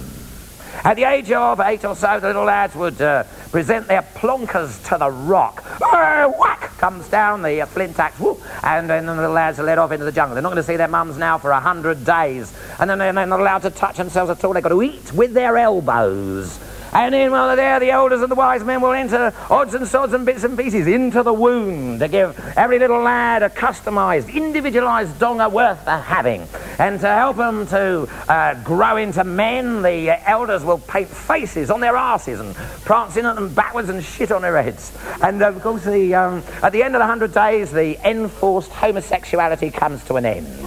At 0.85 0.95
the 0.95 1.05
age 1.05 1.33
of 1.33 1.61
eight 1.61 1.85
or 1.85 1.97
so, 1.97 2.21
the 2.21 2.29
little 2.29 2.45
lads 2.45 2.75
would 2.75 3.01
uh, 3.01 3.25
present 3.51 3.89
their 3.89 4.03
plonkers 4.03 4.83
to 4.89 4.99
the 4.99 5.11
rock. 5.11 5.65
Uh, 5.81 6.29
whack 6.39 6.77
comes 6.79 7.09
down 7.09 7.43
the 7.43 7.63
uh, 7.63 7.67
flint 7.67 7.99
axe, 7.99 8.19
whoop, 8.21 8.41
and 8.63 8.89
then 8.89 9.07
the 9.07 9.15
little 9.15 9.33
lads 9.33 9.59
are 9.59 9.65
led 9.65 9.79
off 9.79 9.93
into 9.93 10.05
the 10.05 10.13
jungle. 10.13 10.35
They're 10.35 10.43
not 10.43 10.51
going 10.51 10.63
to 10.63 10.63
see 10.63 10.77
their 10.77 10.89
mums 10.89 11.17
now 11.17 11.39
for 11.39 11.51
a 11.51 11.61
hundred 11.61 12.05
days, 12.05 12.53
and 12.79 12.89
then 12.89 12.99
they're 12.99 13.13
not 13.13 13.41
allowed 13.41 13.63
to 13.63 13.71
touch 13.71 13.97
themselves 13.97 14.31
at 14.31 14.45
all. 14.45 14.53
They've 14.53 14.63
got 14.63 14.69
to 14.71 14.83
eat 14.83 15.13
with 15.13 15.33
their 15.33 15.57
elbows. 15.57 16.59
And 16.93 17.15
then 17.15 17.31
while 17.31 17.49
they're 17.49 17.57
there, 17.57 17.81
the 17.81 17.91
elders 17.91 18.23
and 18.23 18.31
the 18.31 18.35
wise 18.37 18.65
men 18.65 18.81
will 18.81 18.93
enter 18.93 19.33
odds 19.51 19.75
and 19.75 19.87
sods 19.87 20.13
and 20.13 20.25
bits 20.25 20.45
and 20.45 20.57
pieces 20.57 20.87
into 20.87 21.23
the 21.23 21.33
wound 21.33 22.01
to 22.01 22.09
give 22.09 22.39
every 22.57 22.79
little 22.79 23.01
lad 23.01 23.43
a 23.43 23.51
customised, 23.51 24.33
individualised 24.33 25.19
donga 25.19 25.49
worth 25.49 25.85
the 25.85 25.99
having. 25.99 26.47
And 26.79 27.01
to 27.01 27.07
help 27.07 27.37
them 27.37 27.67
to 27.69 28.09
uh, 28.29 28.63
grow 28.63 28.97
into 28.97 29.25
men, 29.25 29.83
the 29.83 30.11
uh, 30.11 30.19
elders 30.27 30.65
will 30.65 30.79
paint 30.79 31.09
faces 31.09 31.71
on 31.71 31.81
their 31.81 31.97
asses 31.97 32.41
and 32.41 32.55
prance 32.55 33.17
in 33.17 33.27
at 33.27 33.35
them 33.35 33.53
backwards 33.55 33.89
and 33.89 34.05
shit 34.05 34.31
on 34.31 34.43
their 34.43 34.63
heads. 34.63 34.97
And 35.23 35.43
of 35.43 35.61
course, 35.63 35.85
the, 35.85 36.15
um, 36.15 36.43
at 36.63 36.73
the 36.73 36.83
end 36.83 36.95
of 36.95 37.01
the 37.01 37.07
hundred 37.07 37.33
days, 37.33 37.73
the 37.73 37.99
enforced 38.09 38.71
homosexuality 38.71 39.71
comes 39.71 40.05
to 40.05 40.17
an 40.17 40.27
end. 40.27 40.66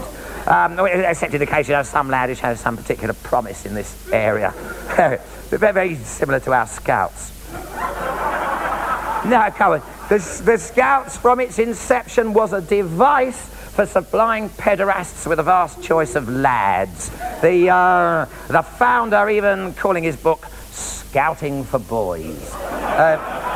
Um, 0.49 0.79
except 0.79 1.33
in 1.33 1.39
the 1.39 1.45
case 1.45 1.69
you 1.69 1.83
some 1.83 2.09
lad 2.09 2.29
who 2.29 2.35
shows 2.35 2.59
some 2.59 2.75
particular 2.75 3.13
promise 3.13 3.65
in 3.65 3.75
this 3.75 4.11
area. 4.11 4.51
very, 5.49 5.73
very 5.73 5.95
similar 5.95 6.39
to 6.39 6.53
our 6.53 6.65
scouts. 6.65 7.31
no, 9.25 9.49
come 9.55 9.73
on. 9.73 9.81
The, 10.09 10.41
the 10.43 10.57
scouts, 10.57 11.17
from 11.17 11.39
its 11.39 11.59
inception, 11.59 12.33
was 12.33 12.51
a 12.51 12.61
device 12.61 13.39
for 13.39 13.85
supplying 13.85 14.49
pederasts 14.49 15.27
with 15.27 15.37
a 15.39 15.43
vast 15.43 15.83
choice 15.83 16.15
of 16.15 16.27
lads. 16.27 17.09
The, 17.41 17.69
uh, 17.69 18.25
the 18.47 18.63
founder 18.63 19.29
even 19.29 19.75
calling 19.75 20.03
his 20.03 20.17
book 20.17 20.45
Scouting 20.71 21.63
for 21.63 21.77
Boys. 21.77 22.53
Uh, 22.55 23.49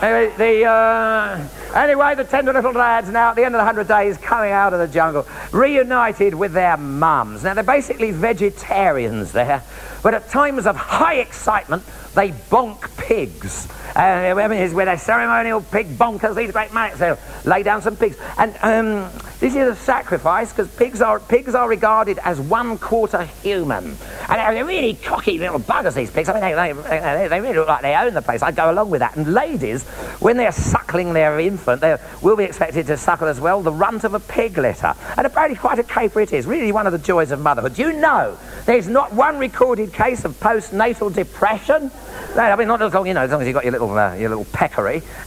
Anyway, 0.00 0.32
the, 0.36 0.64
uh, 0.64 1.44
anyway, 1.74 2.14
the 2.14 2.24
tender 2.24 2.52
little 2.52 2.72
lads 2.72 3.08
now 3.08 3.30
at 3.30 3.36
the 3.36 3.44
end 3.44 3.54
of 3.54 3.60
the 3.60 3.64
hundred 3.64 3.88
days 3.88 4.16
coming 4.18 4.52
out 4.52 4.72
of 4.72 4.80
the 4.80 4.88
jungle, 4.88 5.26
reunited 5.52 6.34
with 6.34 6.52
their 6.52 6.76
mums. 6.76 7.44
Now 7.44 7.54
they're 7.54 7.64
basically 7.64 8.10
vegetarians 8.10 9.32
there, 9.32 9.62
but 10.02 10.14
at 10.14 10.28
times 10.28 10.66
of 10.66 10.76
high 10.76 11.16
excitement, 11.16 11.82
they 12.14 12.30
bonk 12.30 12.96
pigs. 12.96 13.68
Uh, 13.96 14.32
where 14.34 14.84
they're 14.84 14.98
ceremonial 14.98 15.60
pig 15.60 15.88
bonkers, 15.98 16.36
these 16.36 16.52
great 16.52 16.72
maniacs, 16.72 16.98
they'll 16.98 17.18
lay 17.44 17.62
down 17.62 17.82
some 17.82 17.96
pigs. 17.96 18.16
And 18.36 18.56
um, 18.62 19.10
this 19.40 19.54
is 19.54 19.68
a 19.68 19.76
sacrifice 19.76 20.52
because 20.52 20.68
pigs 20.74 21.00
are, 21.00 21.20
pigs 21.20 21.54
are 21.54 21.68
regarded 21.68 22.18
as 22.24 22.40
one 22.40 22.76
quarter 22.76 23.24
human. 23.42 23.96
And 24.28 24.56
they're 24.56 24.64
really 24.64 24.94
cocky 24.94 25.38
little 25.38 25.60
buggers, 25.60 25.94
these 25.94 26.10
pigs. 26.10 26.28
I 26.28 26.34
mean, 26.34 26.56
they, 26.56 26.72
they, 26.88 27.28
they 27.28 27.40
really 27.40 27.54
look 27.54 27.68
like 27.68 27.82
they 27.82 27.94
own 27.94 28.14
the 28.14 28.22
place. 28.22 28.42
I 28.42 28.50
go 28.50 28.70
along 28.70 28.90
with 28.90 28.98
that. 28.98 29.16
And 29.16 29.32
ladies, 29.32 29.84
when 30.18 30.36
they're 30.36 30.50
suckling 30.50 31.12
their 31.12 31.38
infant, 31.38 31.80
they 31.80 31.96
will 32.20 32.36
be 32.36 32.44
expected 32.44 32.86
to 32.88 32.96
suckle 32.96 33.28
as 33.28 33.40
well 33.40 33.62
the 33.62 33.72
runt 33.72 34.02
of 34.02 34.14
a 34.14 34.20
pig 34.20 34.58
litter. 34.58 34.92
And 35.16 35.24
apparently, 35.24 35.56
quite 35.56 35.78
a 35.78 35.84
caper 35.84 36.20
it 36.20 36.32
is. 36.32 36.44
Really, 36.44 36.72
one 36.72 36.86
of 36.86 36.92
the 36.92 36.98
joys 36.98 37.30
of 37.30 37.40
motherhood. 37.40 37.78
You 37.78 37.92
know 37.92 38.36
there's 38.66 38.88
not 38.88 39.12
one 39.12 39.38
recorded 39.38 39.92
case 39.92 40.24
of 40.24 40.38
postnatal 40.40 41.14
depression? 41.14 41.90
I 42.36 42.54
mean, 42.56 42.68
not 42.68 42.82
as 42.82 42.92
long, 42.92 43.06
you 43.06 43.14
know, 43.14 43.22
as 43.22 43.30
long 43.30 43.40
as 43.40 43.46
you've 43.46 43.54
got 43.54 43.64
your 43.64 43.72
little, 43.72 43.96
uh, 43.96 44.14
your 44.14 44.28
little 44.28 44.44
peccary. 44.46 45.02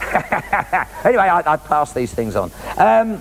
anyway, 1.04 1.24
I, 1.24 1.42
I 1.44 1.56
pass 1.56 1.92
these 1.92 2.14
things 2.14 2.36
on. 2.36 2.52
Um, 2.76 3.20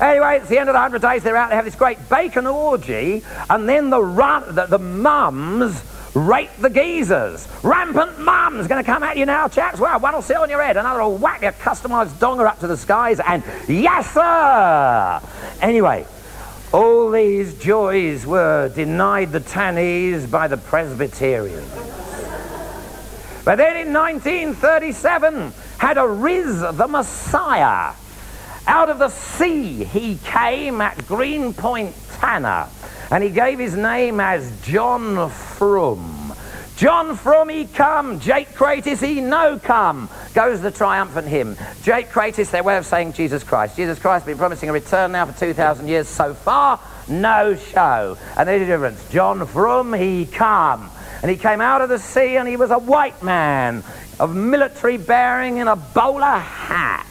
Anyway, 0.00 0.38
it's 0.38 0.48
the 0.48 0.58
end 0.58 0.68
of 0.68 0.74
the 0.74 0.80
100 0.80 1.02
days. 1.02 1.22
They're 1.22 1.36
out. 1.36 1.50
They 1.50 1.56
have 1.56 1.64
this 1.64 1.74
great 1.74 2.08
bacon 2.08 2.46
orgy. 2.46 3.22
And 3.48 3.68
then 3.68 3.90
the, 3.90 4.02
run, 4.02 4.54
the, 4.54 4.66
the 4.66 4.78
mums 4.78 5.82
rape 6.14 6.50
the 6.58 6.70
geezers. 6.70 7.46
Rampant 7.62 8.18
mums 8.18 8.66
going 8.66 8.82
to 8.82 8.86
come 8.90 9.02
at 9.02 9.16
you 9.16 9.26
now, 9.26 9.48
chaps. 9.48 9.78
Well, 9.78 10.00
one 10.00 10.14
will 10.14 10.22
sit 10.22 10.36
on 10.36 10.50
your 10.50 10.62
head, 10.62 10.76
another 10.76 11.02
will 11.02 11.16
whack 11.16 11.42
your 11.42 11.52
customised 11.52 12.14
donger 12.18 12.46
up 12.46 12.58
to 12.60 12.66
the 12.66 12.76
skies, 12.76 13.20
and 13.20 13.42
yes, 13.68 14.12
sir! 14.12 15.20
Anyway, 15.60 16.06
all 16.72 17.10
these 17.10 17.54
joys 17.54 18.26
were 18.26 18.70
denied 18.74 19.32
the 19.32 19.40
Tannese 19.40 20.30
by 20.30 20.48
the 20.48 20.56
Presbyterians. 20.56 21.70
But 23.44 23.56
then 23.56 23.76
in 23.76 23.92
1937 23.92 25.52
had 25.78 25.96
a 25.98 26.06
Riz 26.06 26.60
the 26.60 26.86
Messiah. 26.88 27.94
Out 28.70 28.88
of 28.88 29.00
the 29.00 29.08
sea 29.08 29.82
he 29.82 30.16
came 30.22 30.80
at 30.80 31.04
Greenpoint 31.08 31.92
Tanna, 32.12 32.68
and 33.10 33.24
he 33.24 33.30
gave 33.30 33.58
his 33.58 33.74
name 33.74 34.20
as 34.20 34.48
John 34.62 35.28
Frum. 35.28 36.32
John 36.76 37.16
Frum 37.16 37.48
he 37.48 37.64
come, 37.64 38.20
Jake 38.20 38.54
Kratis 38.54 39.00
he 39.00 39.20
no 39.20 39.58
come, 39.58 40.08
goes 40.34 40.60
the 40.60 40.70
triumphant 40.70 41.26
hymn. 41.26 41.56
Jake 41.82 42.10
Kratis, 42.10 42.52
their 42.52 42.62
way 42.62 42.76
of 42.76 42.86
saying 42.86 43.14
Jesus 43.14 43.42
Christ. 43.42 43.74
Jesus 43.74 43.98
Christ 43.98 44.24
been 44.24 44.38
promising 44.38 44.68
a 44.68 44.72
return 44.72 45.10
now 45.10 45.26
for 45.26 45.36
2,000 45.36 45.88
years. 45.88 46.06
So 46.06 46.32
far, 46.32 46.78
no 47.08 47.56
show. 47.56 48.16
And 48.36 48.48
there's 48.48 48.62
a 48.62 48.66
difference. 48.66 49.04
John 49.10 49.44
Frum 49.48 49.92
he 49.94 50.26
come. 50.26 50.88
And 51.22 51.30
he 51.30 51.36
came 51.36 51.60
out 51.60 51.80
of 51.80 51.88
the 51.88 51.98
sea 51.98 52.36
and 52.36 52.46
he 52.46 52.56
was 52.56 52.70
a 52.70 52.78
white 52.78 53.20
man 53.20 53.82
of 54.20 54.36
military 54.36 54.96
bearing 54.96 55.56
in 55.56 55.66
a 55.66 55.74
bowler 55.74 56.38
hat. 56.38 57.08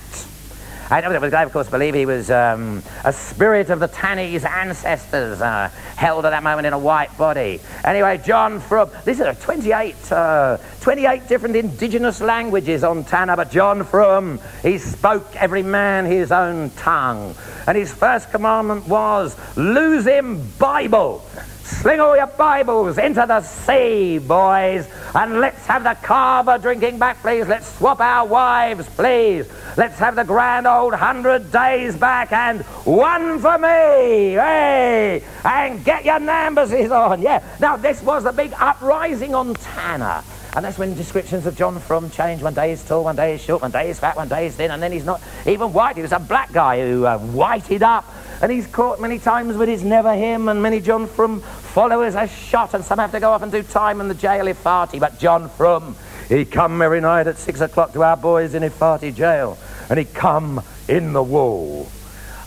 I 0.92 1.02
know 1.02 1.12
that 1.12 1.22
would 1.22 1.32
of 1.32 1.54
course, 1.54 1.70
believe 1.70 1.94
he 1.94 2.08
was 2.08 2.32
um, 2.32 2.82
a 3.04 3.14
spirit 3.14 3.70
of 3.70 3.80
the 3.80 3.88
Tannese 3.88 4.44
ancestors, 4.44 5.40
uh, 5.40 5.70
held 5.96 6.26
at 6.26 6.32
that 6.32 6.42
moment 6.42 6.66
in 6.66 6.74
a 6.74 6.80
white 6.80 7.16
body. 7.16 7.60
Anyway, 7.84 8.20
John 8.26 8.60
Frum, 8.60 8.90
these 9.06 9.22
are 9.22 9.36
28, 9.36 10.12
uh, 10.12 10.58
28 10.82 11.28
different 11.28 11.56
indigenous 11.56 12.22
languages 12.22 12.84
on 12.84 13.04
Tanna, 13.04 13.36
but 13.36 13.52
John 13.52 13.84
Frum, 13.84 14.40
he 14.64 14.80
spoke 14.80 15.28
every 15.36 15.62
man 15.62 16.06
his 16.06 16.32
own 16.32 16.72
tongue. 16.72 17.36
And 17.68 17.78
his 17.78 17.94
first 17.94 18.32
commandment 18.32 18.88
was, 18.88 19.38
lose 19.56 20.06
him 20.06 20.50
Bible. 20.58 21.24
Sling 21.70 22.02
all 22.02 22.18
your 22.18 22.28
Bibles 22.28 22.98
into 22.98 23.24
the 23.26 23.42
sea, 23.42 24.18
boys, 24.18 24.86
and 25.16 25.40
let's 25.40 25.66
have 25.68 25.84
the 25.84 25.96
kava 26.06 26.60
drinking 26.60 26.98
back, 26.98 27.22
please. 27.22 27.48
Let's 27.48 27.74
swap 27.78 28.02
our 28.02 28.26
wives, 28.28 28.90
please. 28.90 29.48
Let's 29.78 29.98
have 30.00 30.16
the 30.16 30.26
grand 30.26 30.68
old 30.68 30.94
hundred 30.94 31.52
days 31.52 31.96
back, 31.96 32.34
and 32.34 32.62
one 32.84 33.40
for 33.40 33.58
me, 33.60 34.34
hey! 34.34 35.24
And 35.46 35.86
get 35.86 36.04
your 36.04 36.20
nambuses 36.20 36.92
on, 36.92 37.22
yeah. 37.22 37.42
Now, 37.62 37.78
this 37.78 38.02
was 38.02 38.24
the 38.24 38.34
big 38.34 38.52
uprising 38.60 39.34
on 39.34 39.54
Tanna. 39.54 40.24
And 40.56 40.66
that's 40.66 40.80
when 40.80 40.96
descriptions 40.96 41.46
of 41.46 41.56
John 41.56 41.80
Frum 41.80 42.10
change. 42.10 42.42
One 42.42 42.56
day 42.56 42.72
he's 42.72 42.84
tall, 42.84 43.04
one 43.04 43.16
day 43.16 43.34
he's 43.34 43.42
short, 43.44 43.62
one 43.62 43.72
day 43.72 43.88
he's 43.88 44.00
fat, 44.00 44.16
one 44.16 44.28
day 44.28 44.46
he's 44.46 44.56
thin, 44.56 44.72
and 44.72 44.82
then 44.82 44.92
he's 44.92 45.06
not 45.06 45.22
even 45.46 45.72
white. 45.72 45.96
He 45.96 46.02
was 46.02 46.12
a 46.12 46.20
black 46.20 46.52
guy 46.52 46.82
who 46.82 47.06
uh, 47.06 47.20
whited 47.20 47.84
up. 47.84 48.04
And 48.42 48.52
he's 48.52 48.68
caught 48.68 49.02
many 49.02 49.20
times, 49.20 49.58
but 49.58 49.68
it's 49.68 49.84
never 49.84 50.14
him. 50.14 50.48
And 50.48 50.62
many 50.62 50.80
John 50.80 51.08
Frum 51.08 51.42
followers 51.42 52.16
are 52.16 52.28
shot, 52.28 52.74
and 52.74 52.84
some 52.84 53.00
have 53.00 53.12
to 53.12 53.20
go 53.20 53.32
off 53.32 53.42
and 53.42 53.52
do 53.52 53.64
time 53.64 54.00
in 54.00 54.08
the 54.08 54.14
jail 54.14 54.46
Efate. 54.46 55.00
But 55.00 55.20
John 55.20 55.50
Frum, 55.50 55.96
he 56.30 56.46
come 56.46 56.82
every 56.82 57.02
night 57.02 57.28
at 57.28 57.38
six 57.38 57.60
o'clock 57.60 57.94
to 57.94 58.04
our 58.04 58.16
boys 58.16 58.54
in 58.54 58.64
Efate 58.64 59.14
jail, 59.14 59.58
and 59.90 60.00
he 60.00 60.06
come 60.06 60.62
in 60.88 61.12
the 61.14 61.24
wall. 61.24 61.90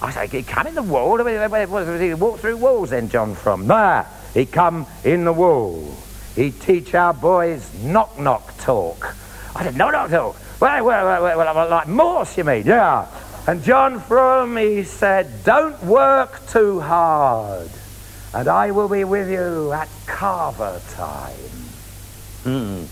I 0.01 0.11
say, 0.11 0.27
he 0.27 0.43
come 0.43 0.67
in 0.67 0.75
the 0.75 0.83
wall? 0.83 1.19
He 1.19 2.15
walk 2.15 2.41
through 2.41 2.57
walls 2.57 2.91
then, 2.91 3.09
John 3.09 3.35
Frum? 3.35 3.67
Nah, 3.67 4.05
he 4.35 4.47
come 4.47 4.87
in 5.05 5.25
the 5.25 5.33
wall. 5.33 5.95
He 6.35 6.51
teach 6.51 6.95
our 6.95 7.13
boys 7.13 7.73
knock 7.83 8.19
knock 8.19 8.57
talk. 8.59 9.15
I 9.55 9.65
said, 9.65 9.77
knock 9.77 9.93
knock 9.93 10.11
talk? 10.11 10.37
Well, 10.61 10.85
well, 10.85 11.23
well, 11.23 11.55
well, 11.55 11.69
like 11.69 11.87
Morse, 11.87 12.39
you 12.39 12.45
mean? 12.45 12.65
Yeah. 12.65 13.07
And 13.45 13.65
John 13.65 13.99
Frum, 13.99 14.57
he 14.57 14.85
said, 14.85 15.43
don't 15.43 15.83
work 15.83 16.47
too 16.47 16.79
hard, 16.79 17.69
and 18.33 18.47
I 18.47 18.71
will 18.71 18.89
be 18.89 19.03
with 19.03 19.29
you 19.29 19.73
at 19.73 19.89
kava 20.07 20.81
time. 20.91 21.33
Mm. 22.45 22.87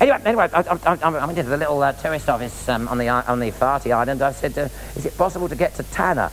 Anyway, 0.00 0.18
anyway, 0.26 0.48
I, 0.52 0.60
I, 0.60 0.78
I, 0.84 0.98
I 1.02 1.24
went 1.24 1.38
into 1.38 1.48
the 1.48 1.56
little 1.56 1.82
uh, 1.82 1.92
tourist 1.92 2.28
office 2.28 2.68
um, 2.68 2.86
on 2.88 2.98
the 2.98 3.08
on 3.08 3.40
the 3.40 3.50
Farty 3.50 3.92
Island. 3.92 4.20
I 4.20 4.32
said, 4.32 4.58
uh, 4.58 4.68
"Is 4.94 5.06
it 5.06 5.16
possible 5.16 5.48
to 5.48 5.56
get 5.56 5.74
to 5.76 5.82
Tanna?" 5.84 6.30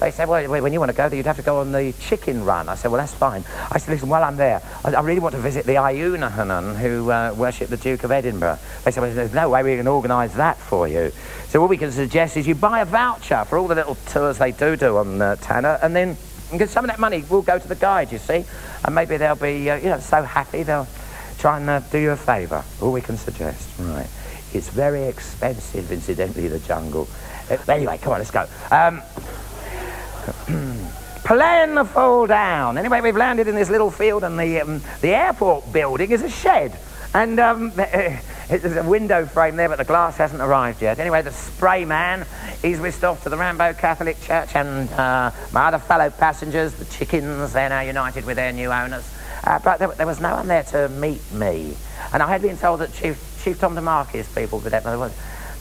They 0.00 0.10
said, 0.10 0.28
well, 0.28 0.48
when 0.62 0.72
you 0.72 0.80
want 0.80 0.90
to 0.90 0.96
go 0.96 1.08
there, 1.08 1.16
you'd 1.16 1.26
have 1.26 1.36
to 1.36 1.42
go 1.42 1.60
on 1.60 1.72
the 1.72 1.92
chicken 2.00 2.44
run. 2.44 2.68
I 2.68 2.74
said, 2.74 2.90
well, 2.90 3.00
that's 3.00 3.14
fine. 3.14 3.44
I 3.70 3.78
said, 3.78 3.92
listen, 3.92 4.08
while 4.08 4.24
I'm 4.24 4.36
there, 4.36 4.60
I, 4.84 4.94
I 4.94 5.00
really 5.00 5.20
want 5.20 5.34
to 5.34 5.40
visit 5.40 5.66
the 5.66 5.74
Iunahanan 5.74 6.76
who 6.76 7.10
uh, 7.10 7.34
worship 7.36 7.70
the 7.70 7.76
Duke 7.76 8.04
of 8.04 8.10
Edinburgh. 8.10 8.58
They 8.84 8.90
said, 8.90 9.02
well, 9.02 9.14
there's 9.14 9.34
no 9.34 9.48
way 9.48 9.62
we 9.62 9.76
can 9.76 9.86
organise 9.86 10.34
that 10.34 10.58
for 10.58 10.88
you. 10.88 11.12
So 11.48 11.60
what 11.60 11.70
we 11.70 11.76
can 11.76 11.92
suggest 11.92 12.36
is 12.36 12.46
you 12.46 12.54
buy 12.54 12.80
a 12.80 12.84
voucher 12.84 13.44
for 13.44 13.58
all 13.58 13.68
the 13.68 13.76
little 13.76 13.96
tours 14.06 14.38
they 14.38 14.52
do 14.52 14.76
do 14.76 14.96
on 14.96 15.22
uh, 15.22 15.36
Tanna, 15.36 15.78
and 15.82 15.94
then 15.94 16.16
because 16.50 16.70
some 16.70 16.84
of 16.84 16.90
that 16.90 17.00
money 17.00 17.24
will 17.30 17.42
go 17.42 17.58
to 17.58 17.68
the 17.68 17.74
guide, 17.74 18.12
you 18.12 18.18
see, 18.18 18.44
and 18.84 18.94
maybe 18.94 19.16
they'll 19.16 19.34
be, 19.34 19.70
uh, 19.70 19.76
you 19.76 19.88
know, 19.88 20.00
so 20.00 20.22
happy 20.22 20.62
they'll 20.62 20.88
try 21.38 21.58
and 21.58 21.68
uh, 21.68 21.80
do 21.80 21.98
you 21.98 22.10
a 22.10 22.16
favour. 22.16 22.64
All 22.80 22.92
we 22.92 23.00
can 23.00 23.16
suggest, 23.16 23.68
right? 23.78 24.08
It's 24.52 24.68
very 24.68 25.04
expensive, 25.04 25.90
incidentally, 25.90 26.48
the 26.48 26.60
jungle. 26.60 27.08
Uh, 27.50 27.56
anyway, 27.68 27.98
come 27.98 28.12
on, 28.12 28.18
let's 28.18 28.30
go. 28.30 28.46
Um, 28.70 29.02
plan 31.24 31.74
the 31.74 31.84
fall 31.84 32.26
down. 32.26 32.78
Anyway, 32.78 33.00
we've 33.00 33.16
landed 33.16 33.48
in 33.48 33.54
this 33.54 33.70
little 33.70 33.90
field, 33.90 34.24
and 34.24 34.38
the 34.38 34.60
um, 34.60 34.82
the 35.00 35.08
airport 35.08 35.72
building 35.72 36.10
is 36.10 36.22
a 36.22 36.28
shed, 36.28 36.78
and 37.14 37.40
um, 37.40 37.72
there's 37.76 38.76
a 38.76 38.82
window 38.82 39.26
frame 39.26 39.56
there, 39.56 39.68
but 39.68 39.78
the 39.78 39.84
glass 39.84 40.16
hasn't 40.16 40.42
arrived 40.42 40.82
yet. 40.82 40.98
Anyway, 40.98 41.22
the 41.22 41.32
spray 41.32 41.84
man, 41.84 42.26
he's 42.62 42.78
whisked 42.78 43.04
off 43.04 43.22
to 43.22 43.28
the 43.28 43.36
Rambo 43.36 43.72
Catholic 43.74 44.20
Church, 44.20 44.54
and 44.54 44.90
uh, 44.92 45.30
my 45.52 45.66
other 45.66 45.78
fellow 45.78 46.10
passengers, 46.10 46.74
the 46.74 46.84
chickens, 46.84 47.52
they're 47.52 47.68
now 47.68 47.80
united 47.80 48.24
with 48.24 48.36
their 48.36 48.52
new 48.52 48.70
owners. 48.70 49.10
Uh, 49.42 49.58
but 49.58 49.78
there, 49.78 49.88
there 49.88 50.06
was 50.06 50.20
no 50.20 50.34
one 50.34 50.48
there 50.48 50.62
to 50.64 50.88
meet 50.90 51.20
me, 51.32 51.76
and 52.12 52.22
I 52.22 52.28
had 52.28 52.42
been 52.42 52.56
told 52.56 52.80
that 52.80 52.92
Chief 52.92 53.18
Chief 53.42 53.58
Tom 53.58 53.76
DeMarcus 53.76 54.34
people 54.34 54.58
but 54.60 54.70
there 54.70 54.80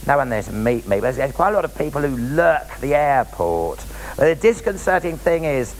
no 0.08 0.18
one 0.18 0.30
there 0.30 0.44
to 0.44 0.52
meet 0.52 0.88
me. 0.88 1.00
But 1.00 1.16
there's 1.16 1.32
quite 1.34 1.50
a 1.50 1.54
lot 1.54 1.66
of 1.66 1.78
people 1.78 2.02
who 2.02 2.16
lurk 2.18 2.80
the 2.80 2.96
airport. 2.96 3.80
The 4.18 4.36
disconcerting 4.36 5.18
thing 5.18 5.46
is 5.46 5.76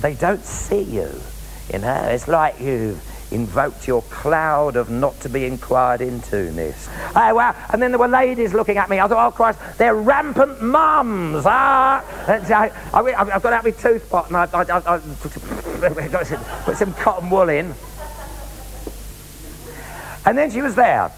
they 0.00 0.14
don't 0.14 0.44
see 0.44 0.82
you. 0.82 1.10
You 1.72 1.78
know, 1.78 2.02
it's 2.08 2.28
like 2.28 2.60
you've 2.60 3.00
invoked 3.32 3.88
your 3.88 4.02
cloud 4.02 4.76
of 4.76 4.90
not 4.90 5.18
to 5.20 5.28
be 5.28 5.46
inquired 5.46 6.00
into 6.00 6.52
ness. 6.52 6.88
Oh, 7.16 7.34
wow. 7.34 7.54
And 7.70 7.80
then 7.80 7.90
there 7.90 7.98
were 7.98 8.08
ladies 8.08 8.52
looking 8.52 8.76
at 8.76 8.90
me. 8.90 9.00
I 9.00 9.08
thought, 9.08 9.26
oh, 9.26 9.30
Christ, 9.34 9.58
they're 9.78 9.94
rampant 9.94 10.62
mums. 10.62 11.44
Ah. 11.46 12.04
I, 12.28 12.70
I've 12.92 13.42
got 13.42 13.52
out 13.52 13.64
my 13.64 13.70
toothpot 13.70 14.26
and 14.26 14.36
I, 14.36 14.48
I, 14.52 14.62
I, 14.62 14.96
I 14.96 16.64
put 16.64 16.76
some 16.76 16.92
cotton 16.94 17.30
wool 17.30 17.48
in. 17.48 17.74
And 20.24 20.38
then 20.38 20.50
she 20.50 20.62
was 20.62 20.74
there. 20.74 21.10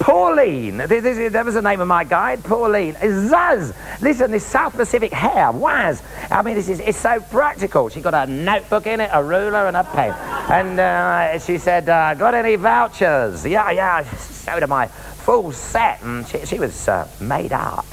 Pauline, 0.00 0.78
this, 0.78 1.02
this, 1.02 1.32
that 1.32 1.44
was 1.44 1.54
the 1.54 1.62
name 1.62 1.80
of 1.80 1.86
my 1.86 2.04
guide, 2.04 2.42
Pauline. 2.42 2.94
Zuz, 2.94 3.74
listen, 4.00 4.30
this 4.30 4.46
South 4.46 4.72
Pacific 4.72 5.12
hair, 5.12 5.52
Waz. 5.52 6.02
I 6.30 6.40
mean, 6.40 6.54
this 6.54 6.70
is 6.70 6.80
it's 6.80 6.98
so 6.98 7.20
practical. 7.20 7.90
She 7.90 8.00
got 8.00 8.14
a 8.14 8.26
notebook 8.26 8.86
in 8.86 9.00
it, 9.00 9.10
a 9.12 9.22
ruler, 9.22 9.66
and 9.66 9.76
a 9.76 9.84
pen. 9.84 10.12
And 10.50 10.80
uh, 10.80 11.38
she 11.38 11.58
said, 11.58 11.88
uh, 11.88 12.14
"Got 12.14 12.34
any 12.34 12.56
vouchers?" 12.56 13.46
Yeah, 13.46 13.70
yeah. 13.70 14.02
Showed 14.44 14.62
her 14.62 14.66
my 14.66 14.86
full 14.86 15.52
set, 15.52 16.02
and 16.02 16.26
she, 16.26 16.46
she 16.46 16.58
was 16.58 16.88
uh, 16.88 17.06
made 17.20 17.52
up. 17.52 17.84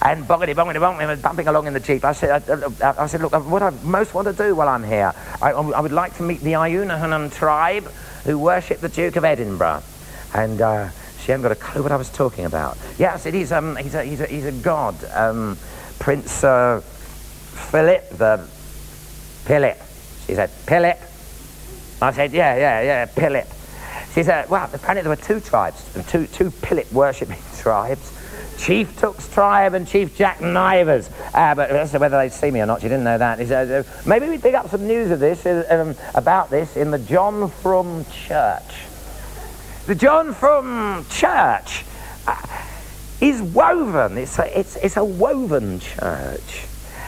And 0.00 0.24
boggity 0.24 0.54
boggity 0.54 0.98
we 0.98 1.06
were 1.06 1.16
bumping 1.16 1.46
along 1.46 1.66
in 1.66 1.74
the 1.74 1.80
jeep. 1.80 2.04
I 2.04 2.12
said, 2.12 2.42
I, 2.48 2.88
I, 2.88 3.04
I 3.04 3.06
said, 3.06 3.20
look, 3.20 3.32
what 3.32 3.62
I 3.62 3.70
most 3.82 4.12
want 4.12 4.28
to 4.28 4.34
do 4.34 4.54
while 4.54 4.68
I'm 4.68 4.84
here, 4.84 5.14
I, 5.40 5.52
I 5.52 5.80
would 5.80 5.92
like 5.92 6.16
to 6.16 6.22
meet 6.22 6.40
the 6.40 6.52
Iunahanan 6.52 7.32
tribe 7.32 7.84
who 8.24 8.38
worship 8.38 8.80
the 8.80 8.88
Duke 8.88 9.16
of 9.16 9.24
Edinburgh. 9.24 9.82
And 10.34 10.60
uh, 10.60 10.88
she 11.24 11.30
hadn't 11.30 11.42
got 11.42 11.52
a 11.52 11.56
clue 11.56 11.82
what 11.82 11.90
I 11.90 11.96
was 11.96 12.10
talking 12.10 12.44
about. 12.44 12.76
Yes, 12.98 13.14
I 13.14 13.16
said, 13.16 13.34
he's, 13.34 13.50
um, 13.50 13.76
he's, 13.76 13.94
a, 13.94 14.04
he's, 14.04 14.20
a, 14.20 14.26
he's 14.26 14.44
a 14.44 14.52
god. 14.52 14.94
Um, 15.14 15.56
Prince 15.98 16.44
uh, 16.44 16.82
Philip, 16.82 18.10
the 18.10 18.46
Philip. 19.44 19.78
She 20.26 20.34
said, 20.34 20.50
Philip. 20.50 20.98
I 22.02 22.12
said, 22.12 22.32
yeah, 22.32 22.56
yeah, 22.56 22.82
yeah, 22.82 23.06
Philip. 23.06 23.46
She 24.14 24.22
said, 24.22 24.50
well, 24.50 24.68
apparently 24.70 25.02
there 25.02 25.10
were 25.10 25.16
two 25.16 25.40
tribes, 25.40 25.82
two, 26.08 26.26
two 26.26 26.50
Philip 26.50 26.92
worshipping 26.92 27.38
tribes. 27.56 28.12
Chief 28.58 28.98
Took's 29.00 29.26
tribe 29.28 29.74
and 29.74 29.88
Chief 29.88 30.16
Jack 30.16 30.38
Naivas. 30.38 31.10
Uh, 31.34 31.54
but 31.54 31.70
as 31.70 31.90
to 31.92 31.98
whether 31.98 32.18
they'd 32.18 32.32
see 32.32 32.50
me 32.50 32.60
or 32.60 32.66
not, 32.66 32.82
she 32.82 32.88
didn't 32.88 33.04
know 33.04 33.18
that. 33.18 33.38
Said, 33.48 33.86
uh, 33.86 33.88
maybe 34.06 34.28
we'd 34.28 34.42
pick 34.42 34.54
up 34.54 34.68
some 34.68 34.86
news 34.86 35.10
of 35.10 35.20
this, 35.20 35.44
uh, 35.46 35.64
um, 35.70 35.96
about 36.14 36.50
this, 36.50 36.76
in 36.76 36.90
the 36.90 36.98
John 36.98 37.48
Frum 37.48 38.04
Church. 38.12 38.93
The 39.86 39.94
John 39.94 40.32
Frum 40.32 41.04
Church 41.10 41.84
uh, 42.26 42.40
is 43.20 43.42
woven. 43.42 44.16
It's 44.16 44.38
a, 44.38 44.58
it's, 44.58 44.76
it's 44.76 44.96
a 44.96 45.04
woven 45.04 45.78
church. 45.78 46.64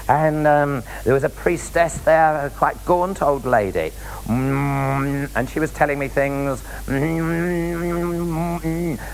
And 0.09 0.47
um, 0.47 0.85
there 1.05 1.15
was 1.15 1.25
a 1.25 1.29
priestess 1.29 1.99
there, 1.99 2.47
a 2.47 2.51
quite 2.51 2.85
gaunt 2.85 3.23
old 3.23 3.45
lady. 3.45 3.93
Mm, 4.27 5.31
and 5.35 5.51
she 5.51 5.59
was 5.59 5.73
telling 5.73 5.99
me 5.99 6.07
things. 6.09 6.63
Mm, 6.87 7.59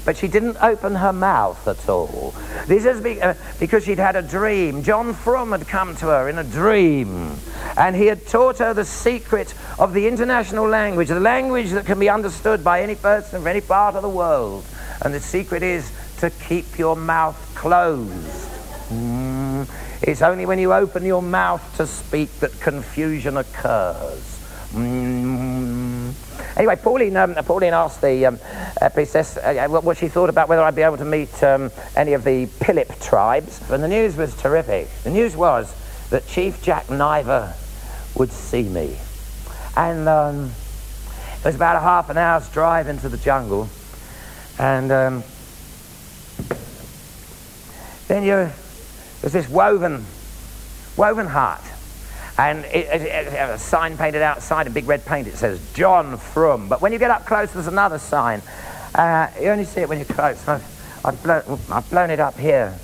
but 0.05 0.17
she 0.17 0.29
didn't 0.29 0.59
open 0.61 0.95
her 0.95 1.13
mouth 1.13 1.67
at 1.67 1.89
all. 1.89 2.35
This 2.67 2.85
is 2.85 3.01
be, 3.01 3.23
uh, 3.23 3.35
because 3.59 3.85
she'd 3.85 3.99
had 3.99 4.17
a 4.17 4.23
dream. 4.23 4.83
John 4.83 5.15
Frum 5.15 5.53
had 5.53 5.67
come 5.67 5.97
to 5.97 6.07
her 6.07 6.29
in 6.29 6.39
a 6.39 6.45
dream. 6.45 7.37
And 7.77 7.97
he 7.97 8.07
had 8.07 8.27
taught 8.27 8.59
her 8.59 8.75
the 8.75 8.85
secret 8.85 9.55
of 9.79 9.95
the 9.95 10.07
international 10.07 10.69
language, 10.69 11.09
the 11.09 11.19
language 11.21 11.71
that 11.71 11.87
can 11.87 11.99
be 11.99 12.11
understood 12.11 12.63
by 12.63 12.83
any 12.83 12.97
person 12.97 13.41
from 13.41 13.47
any 13.47 13.63
part 13.63 13.95
of 13.95 14.03
the 14.03 14.11
world. 14.11 14.65
And 15.01 15.15
the 15.15 15.21
secret 15.21 15.63
is 15.63 15.91
to 16.19 16.29
keep 16.31 16.79
your 16.79 16.97
mouth 16.97 17.37
closed. 17.55 18.51
It's 20.03 20.21
only 20.21 20.47
when 20.47 20.59
you 20.59 20.73
open 20.73 21.05
your 21.05 21.23
mouth 21.23 21.77
to 21.77 21.87
speak 21.87 22.41
that 22.41 22.61
confusion 22.61 23.37
occurs. 23.37 24.41
Mm. 24.73 26.13
Anyway, 26.57 26.77
Pauline, 26.77 27.17
um, 27.17 27.35
Pauline 27.35 27.73
asked 27.73 28.01
the 28.01 28.27
um, 28.27 28.39
uh, 28.81 28.89
priestess 28.89 29.37
uh, 29.37 29.69
what 29.69 29.97
she 29.97 30.09
thought 30.09 30.29
about 30.29 30.49
whether 30.49 30.63
I'd 30.63 30.75
be 30.75 30.83
able 30.83 30.97
to 30.97 31.05
meet 31.05 31.43
um, 31.45 31.71
any 31.95 32.15
of 32.15 32.25
the 32.25 32.47
Philip 32.47 32.99
tribes. 33.01 33.61
And 33.71 33.83
the 33.83 33.89
news 33.89 34.17
was 34.17 34.35
terrific. 34.35 34.89
The 35.05 35.11
news 35.11 35.37
was 35.37 35.73
that 36.11 36.27
Chief 36.27 36.61
Jack 36.63 36.87
Naiva 36.89 37.55
would 38.17 38.33
see 38.33 38.65
me. 38.65 38.99
And 39.77 40.09
um, 40.09 40.51
it 41.39 41.45
was 41.45 41.55
about 41.55 41.77
a 41.77 41.81
half 41.81 42.11
an 42.11 42.19
hour's 42.19 42.49
drive 42.49 42.89
into 42.89 43.09
the 43.09 43.19
jungle. 43.19 43.69
And 44.59 44.91
um, 44.91 45.25
then 48.09 48.25
you 48.25 48.51
there's 49.23 49.33
this 49.33 49.49
woven, 49.49 50.05
woven 50.97 51.27
heart. 51.27 51.63
And 52.39 52.65
it, 52.65 52.87
it, 52.89 53.03
it, 53.03 53.33
a 53.35 53.59
sign 53.59 53.97
painted 53.97 54.21
outside 54.21 54.67
in 54.67 54.73
big 54.73 54.89
red 54.89 55.07
paint. 55.07 55.29
It 55.29 55.37
says 55.37 55.61
John 55.75 56.17
Frum. 56.17 56.69
But 56.69 56.81
when 56.81 56.93
you 56.93 56.99
get 56.99 57.11
up 57.11 57.25
close, 57.25 57.53
there's 57.53 57.69
another 57.69 57.99
sign. 57.99 58.43
Uh, 58.95 59.29
you 59.41 59.49
only 59.49 59.65
see 59.65 59.83
it 59.83 59.89
when 59.89 59.99
you're 59.99 60.07
close. 60.07 60.47
I've, 60.49 61.05
I've, 61.05 61.23
blown, 61.23 61.59
I've 61.71 61.89
blown 61.89 62.11
it 62.11 62.21
up 62.21 62.37
here. 62.37 62.77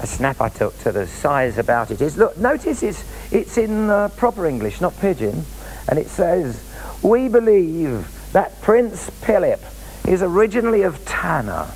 A 0.00 0.06
snap 0.06 0.40
I 0.40 0.48
took 0.48 0.78
to 0.80 0.92
the 0.92 1.06
size 1.06 1.58
about 1.58 1.90
it 1.90 2.00
is 2.00 2.16
look. 2.16 2.36
Notice 2.36 2.82
it's 2.82 3.04
it's 3.32 3.56
in 3.56 3.90
uh, 3.90 4.08
proper 4.16 4.44
English, 4.44 4.80
not 4.80 4.98
pidgin, 4.98 5.44
and 5.88 5.98
it 6.00 6.08
says, 6.08 6.62
"We 7.00 7.28
believe 7.28 8.08
that 8.32 8.60
Prince 8.60 9.08
Philip 9.08 9.60
is 10.06 10.20
originally 10.20 10.82
of 10.82 11.04
Tanna, 11.04 11.72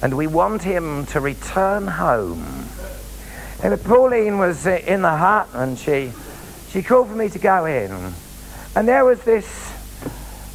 and 0.00 0.16
we 0.16 0.28
want 0.28 0.62
him 0.62 1.06
to 1.06 1.20
return 1.20 1.88
home." 1.88 2.68
And 3.62 3.78
Pauline 3.84 4.38
was 4.38 4.66
uh, 4.66 4.80
in 4.86 5.02
the 5.02 5.14
hut 5.14 5.48
and 5.52 5.78
she, 5.78 6.12
she 6.70 6.82
called 6.82 7.08
for 7.08 7.14
me 7.14 7.28
to 7.28 7.38
go 7.38 7.66
in. 7.66 8.14
And 8.74 8.88
there 8.88 9.04
was 9.04 9.22
this 9.22 9.46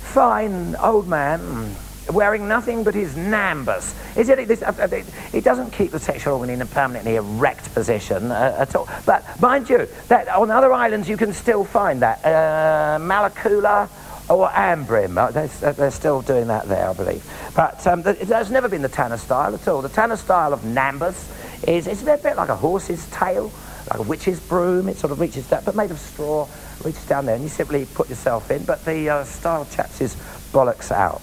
fine 0.01 0.75
old 0.77 1.07
man 1.07 1.75
wearing 2.11 2.47
nothing 2.47 2.83
but 2.83 2.95
his 2.95 3.13
nambus. 3.13 3.93
Is 4.17 4.29
it, 4.29 4.47
this, 4.47 4.63
uh, 4.63 4.73
uh, 4.79 4.87
it 5.33 5.43
doesn't 5.43 5.71
keep 5.71 5.91
the 5.91 5.99
sexual 5.99 6.33
organ 6.35 6.49
in 6.49 6.61
a 6.63 6.65
permanently 6.65 7.15
erect 7.15 7.71
position 7.75 8.31
uh, 8.31 8.55
at 8.57 8.75
all. 8.75 8.89
But 9.05 9.23
mind 9.39 9.69
you, 9.69 9.87
that 10.07 10.27
on 10.29 10.49
other 10.49 10.73
islands 10.73 11.07
you 11.07 11.17
can 11.17 11.31
still 11.31 11.63
find 11.63 12.01
that. 12.01 12.25
Uh, 12.25 12.97
Malakula 12.99 13.87
or 14.29 14.49
Ambrym, 14.49 15.15
uh, 15.15 15.29
they're, 15.29 15.73
they're, 15.73 15.91
still 15.91 16.23
doing 16.23 16.47
that 16.47 16.67
there, 16.67 16.89
I 16.89 16.93
believe. 16.93 17.23
But 17.55 17.85
um, 17.85 18.01
there's 18.01 18.49
never 18.49 18.67
been 18.67 18.81
the 18.81 18.89
Tanna 18.89 19.19
style 19.19 19.53
at 19.53 19.67
all. 19.67 19.83
The 19.83 19.89
Tanna 19.89 20.17
style 20.17 20.53
of 20.53 20.61
nambus 20.61 21.44
is 21.67 21.87
it's 21.87 22.01
a 22.01 22.17
bit 22.17 22.35
like 22.35 22.49
a 22.49 22.55
horse's 22.55 23.05
tail, 23.09 23.51
like 23.89 23.99
a 23.99 24.03
witch's 24.03 24.39
broom. 24.39 24.89
It 24.89 24.97
sort 24.97 25.11
of 25.11 25.19
reaches 25.19 25.47
down, 25.47 25.63
but 25.65 25.75
made 25.75 25.91
of 25.91 25.99
straw, 25.99 26.47
reaches 26.83 27.05
down 27.05 27.25
there, 27.25 27.35
and 27.35 27.43
you 27.43 27.49
simply 27.49 27.85
put 27.85 28.09
yourself 28.09 28.51
in. 28.51 28.63
But 28.63 28.83
the 28.85 29.09
uh, 29.09 29.23
style 29.23 29.65
chaps 29.71 29.99
his 29.99 30.15
bollocks 30.51 30.91
out. 30.91 31.21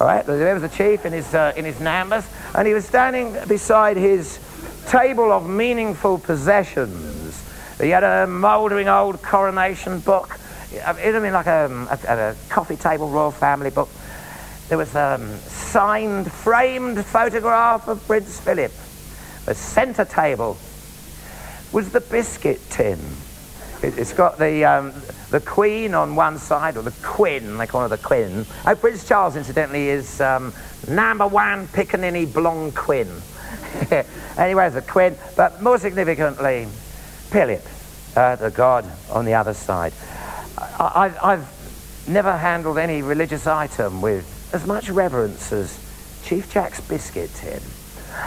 All 0.00 0.06
right, 0.06 0.24
there 0.24 0.54
was 0.54 0.62
the 0.62 0.68
chief 0.68 1.06
in 1.06 1.12
his 1.12 1.34
uh, 1.34 1.52
in 1.56 1.64
his 1.64 1.76
nambus, 1.76 2.26
and 2.54 2.66
he 2.66 2.74
was 2.74 2.84
standing 2.84 3.36
beside 3.48 3.96
his 3.96 4.38
table 4.86 5.32
of 5.32 5.48
meaningful 5.48 6.18
possessions. 6.18 7.44
He 7.80 7.90
had 7.90 8.04
a 8.04 8.26
mouldering 8.26 8.88
old 8.88 9.22
coronation 9.22 10.00
book. 10.00 10.38
It 10.72 10.82
had 10.82 10.96
been 10.96 11.32
like 11.32 11.46
a, 11.46 11.98
a, 12.08 12.30
a 12.30 12.36
coffee 12.48 12.76
table 12.76 13.08
royal 13.08 13.30
family 13.30 13.70
book. 13.70 13.88
There 14.68 14.76
was 14.76 14.94
a 14.94 15.14
um, 15.14 15.36
signed, 15.38 16.30
framed 16.30 17.04
photograph 17.06 17.88
of 17.88 18.04
Prince 18.06 18.40
Philip 18.40 18.72
a 19.48 19.54
centre 19.54 20.04
table 20.04 20.58
was 21.72 21.90
the 21.90 22.00
biscuit 22.00 22.60
tin. 22.68 22.98
It, 23.82 23.94
has 23.94 24.12
got 24.12 24.38
the, 24.38 24.64
um, 24.64 24.92
the 25.30 25.40
Queen 25.40 25.94
on 25.94 26.16
one 26.16 26.38
side, 26.38 26.76
or 26.76 26.82
the 26.82 26.94
Queen, 27.02 27.56
they 27.56 27.66
call 27.66 27.82
her 27.82 27.88
the 27.88 27.96
Queen. 27.96 28.44
Oh, 28.66 28.74
Prince 28.74 29.06
Charles, 29.06 29.36
incidentally, 29.36 29.88
is 29.88 30.20
um, 30.20 30.52
number 30.88 31.26
one 31.26 31.66
Piccaninny 31.68 32.30
Blonde 32.32 32.74
Queen. 32.74 33.08
anyway, 34.36 34.68
the 34.68 34.82
Queen, 34.82 35.16
but 35.36 35.62
more 35.62 35.78
significantly, 35.78 36.66
Philip, 37.30 37.64
uh, 38.16 38.36
the 38.36 38.50
god 38.50 38.84
on 39.10 39.24
the 39.24 39.34
other 39.34 39.54
side. 39.54 39.92
I, 40.58 41.12
I, 41.22 41.32
I've 41.32 42.06
never 42.08 42.36
handled 42.36 42.78
any 42.78 43.00
religious 43.00 43.46
item 43.46 44.02
with 44.02 44.50
as 44.52 44.66
much 44.66 44.90
reverence 44.90 45.52
as 45.52 45.78
Chief 46.24 46.52
Jack's 46.52 46.80
biscuit 46.80 47.30
tin. 47.34 47.60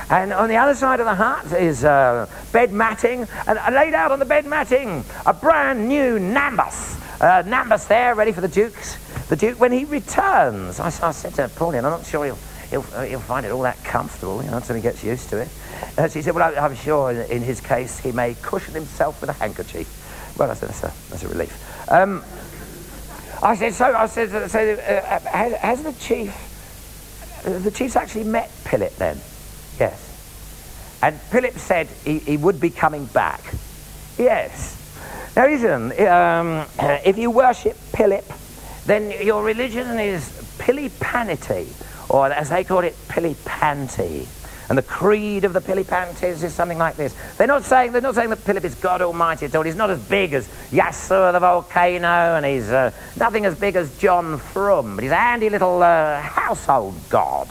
And 0.09 0.33
on 0.33 0.49
the 0.49 0.57
other 0.57 0.75
side 0.75 0.99
of 0.99 1.05
the 1.05 1.15
hut 1.15 1.51
is 1.53 1.83
uh, 1.83 2.27
bed 2.51 2.71
matting, 2.71 3.27
and 3.47 3.57
uh, 3.57 3.69
laid 3.71 3.93
out 3.93 4.11
on 4.11 4.19
the 4.19 4.25
bed 4.25 4.45
matting, 4.45 5.03
a 5.25 5.33
brand 5.33 5.87
new 5.87 6.19
Nambus. 6.19 6.99
Uh, 7.21 7.43
Nimbus 7.43 7.85
there, 7.85 8.15
ready 8.15 8.31
for 8.31 8.41
the 8.41 8.47
Duke's. 8.47 8.97
The 9.27 9.35
Duke, 9.35 9.59
when 9.59 9.71
he 9.71 9.85
returns, 9.85 10.79
I, 10.79 10.87
I 10.87 11.11
said 11.11 11.35
to 11.35 11.47
Pauline, 11.49 11.85
I'm 11.85 11.91
not 11.91 12.05
sure 12.05 12.25
he'll, 12.25 12.39
he'll, 12.69 12.85
uh, 12.93 13.03
he'll 13.03 13.19
find 13.19 13.45
it 13.45 13.51
all 13.51 13.61
that 13.61 13.81
comfortable, 13.83 14.43
you 14.43 14.49
know, 14.49 14.57
until 14.57 14.75
he 14.75 14.81
gets 14.81 15.03
used 15.03 15.29
to 15.29 15.41
it. 15.41 15.49
Uh, 15.97 16.09
she 16.09 16.21
said, 16.21 16.33
well, 16.33 16.43
I, 16.43 16.65
am 16.65 16.75
sure 16.75 17.11
in, 17.11 17.31
in, 17.31 17.41
his 17.41 17.61
case 17.61 17.99
he 17.99 18.11
may 18.11 18.35
cushion 18.41 18.73
himself 18.73 19.21
with 19.21 19.29
a 19.29 19.33
handkerchief. 19.33 20.35
Well, 20.37 20.47
that's, 20.47 20.61
that's, 20.61 20.83
a, 20.83 20.93
that's 21.09 21.23
a 21.23 21.27
relief. 21.27 21.91
Um, 21.91 22.23
I 23.43 23.55
said, 23.55 23.73
so, 23.73 23.85
I 23.85 24.07
said, 24.07 24.49
so, 24.49 24.59
uh, 24.59 25.19
has, 25.29 25.53
has 25.53 25.83
the 25.83 25.93
chief, 25.93 26.33
the 27.43 27.71
chief's 27.71 27.95
actually 27.95 28.23
met 28.23 28.49
Philip 28.49 28.95
then? 28.95 29.19
Yes. 29.81 30.99
And 31.01 31.19
Philip 31.19 31.57
said 31.57 31.87
he, 32.05 32.19
he 32.19 32.37
would 32.37 32.61
be 32.61 32.69
coming 32.69 33.05
back. 33.05 33.41
Yes. 34.15 34.77
Now 35.35 35.47
listen, 35.47 35.91
um, 36.07 36.67
if 37.03 37.17
you 37.17 37.31
worship 37.31 37.75
Philip, 37.97 38.31
then 38.85 39.09
your 39.25 39.43
religion 39.43 39.99
is 39.99 40.29
Pilipanity, 40.59 41.67
or 42.09 42.31
as 42.31 42.49
they 42.49 42.63
call 42.63 42.81
it, 42.81 42.95
Pilipanti. 43.07 44.27
And 44.69 44.77
the 44.77 44.83
creed 44.83 45.45
of 45.45 45.53
the 45.53 45.61
Pilipantes 45.61 46.43
is 46.43 46.53
something 46.53 46.77
like 46.77 46.95
this. 46.95 47.15
They're 47.37 47.47
not 47.47 47.63
saying, 47.63 47.91
they're 47.91 48.01
not 48.01 48.13
saying 48.13 48.29
that 48.29 48.37
Philip 48.37 48.63
is 48.63 48.75
God 48.75 49.01
Almighty 49.01 49.47
at 49.47 49.55
all. 49.55 49.63
He's 49.63 49.75
not 49.75 49.89
as 49.89 49.99
big 49.99 50.33
as 50.33 50.47
Yasur 50.69 51.33
the 51.33 51.39
volcano, 51.39 52.35
and 52.35 52.45
he's 52.45 52.69
uh, 52.69 52.91
nothing 53.17 53.45
as 53.45 53.59
big 53.59 53.75
as 53.75 53.97
John 53.97 54.37
Frum, 54.37 54.95
but 54.95 55.03
he's 55.03 55.11
a 55.11 55.15
handy 55.15 55.49
little 55.49 55.81
uh, 55.81 56.21
household 56.21 56.93
god. 57.09 57.49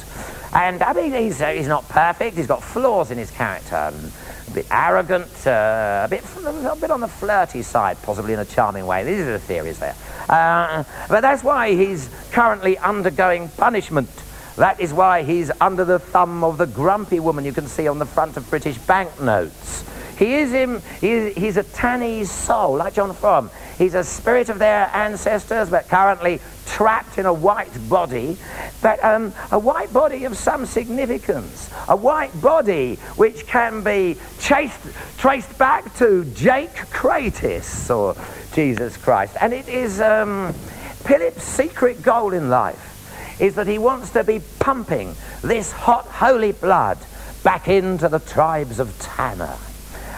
And 0.52 0.82
I 0.82 0.92
mean, 0.92 1.12
he's, 1.12 1.40
uh, 1.40 1.50
he's 1.50 1.68
not 1.68 1.88
perfect. 1.88 2.36
He's 2.36 2.46
got 2.46 2.62
flaws 2.62 3.10
in 3.10 3.18
his 3.18 3.30
character. 3.30 3.76
A 3.76 4.50
bit 4.52 4.66
arrogant, 4.70 5.46
uh, 5.46 6.02
a, 6.04 6.08
bit, 6.08 6.24
a 6.44 6.76
bit 6.76 6.90
on 6.90 7.00
the 7.00 7.08
flirty 7.08 7.62
side, 7.62 7.96
possibly 8.02 8.32
in 8.32 8.40
a 8.40 8.44
charming 8.44 8.86
way. 8.86 9.04
These 9.04 9.20
are 9.20 9.32
the 9.32 9.38
theories 9.38 9.78
there. 9.78 9.94
Uh, 10.28 10.82
but 11.08 11.20
that's 11.20 11.44
why 11.44 11.74
he's 11.74 12.10
currently 12.32 12.76
undergoing 12.78 13.48
punishment. 13.50 14.10
That 14.56 14.80
is 14.80 14.92
why 14.92 15.22
he's 15.22 15.50
under 15.60 15.84
the 15.84 15.98
thumb 15.98 16.42
of 16.42 16.58
the 16.58 16.66
grumpy 16.66 17.20
woman 17.20 17.44
you 17.44 17.52
can 17.52 17.68
see 17.68 17.86
on 17.86 17.98
the 17.98 18.06
front 18.06 18.36
of 18.36 18.50
British 18.50 18.76
banknotes. 18.78 19.84
He 20.20 20.34
is 20.34 20.52
him, 20.52 20.82
he 21.00 21.32
he's 21.32 21.56
a 21.56 21.64
Tannese 21.64 22.26
soul, 22.26 22.76
like 22.76 22.92
John 22.92 23.14
Frum. 23.14 23.50
He's 23.78 23.94
a 23.94 24.04
spirit 24.04 24.50
of 24.50 24.58
their 24.58 24.94
ancestors, 24.94 25.70
but 25.70 25.88
currently 25.88 26.40
trapped 26.66 27.16
in 27.16 27.24
a 27.24 27.32
white 27.32 27.72
body, 27.88 28.36
but 28.82 29.02
um, 29.02 29.32
a 29.50 29.58
white 29.58 29.90
body 29.94 30.26
of 30.26 30.36
some 30.36 30.66
significance. 30.66 31.70
A 31.88 31.96
white 31.96 32.38
body 32.38 32.96
which 33.16 33.46
can 33.46 33.82
be 33.82 34.18
chased, 34.38 34.78
traced 35.16 35.56
back 35.56 35.96
to 35.96 36.26
Jake 36.34 36.74
Kratis 36.90 37.88
or 37.88 38.14
Jesus 38.52 38.98
Christ. 38.98 39.38
And 39.40 39.54
it 39.54 39.70
is 39.70 40.02
um, 40.02 40.52
Philip's 40.52 41.44
secret 41.44 42.02
goal 42.02 42.34
in 42.34 42.50
life 42.50 43.40
is 43.40 43.54
that 43.54 43.66
he 43.66 43.78
wants 43.78 44.10
to 44.10 44.22
be 44.22 44.42
pumping 44.58 45.14
this 45.40 45.72
hot 45.72 46.04
holy 46.08 46.52
blood 46.52 46.98
back 47.42 47.68
into 47.68 48.06
the 48.06 48.18
tribes 48.18 48.78
of 48.78 48.94
Tanna 48.98 49.58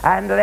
and 0.04 0.28
the 0.28 0.34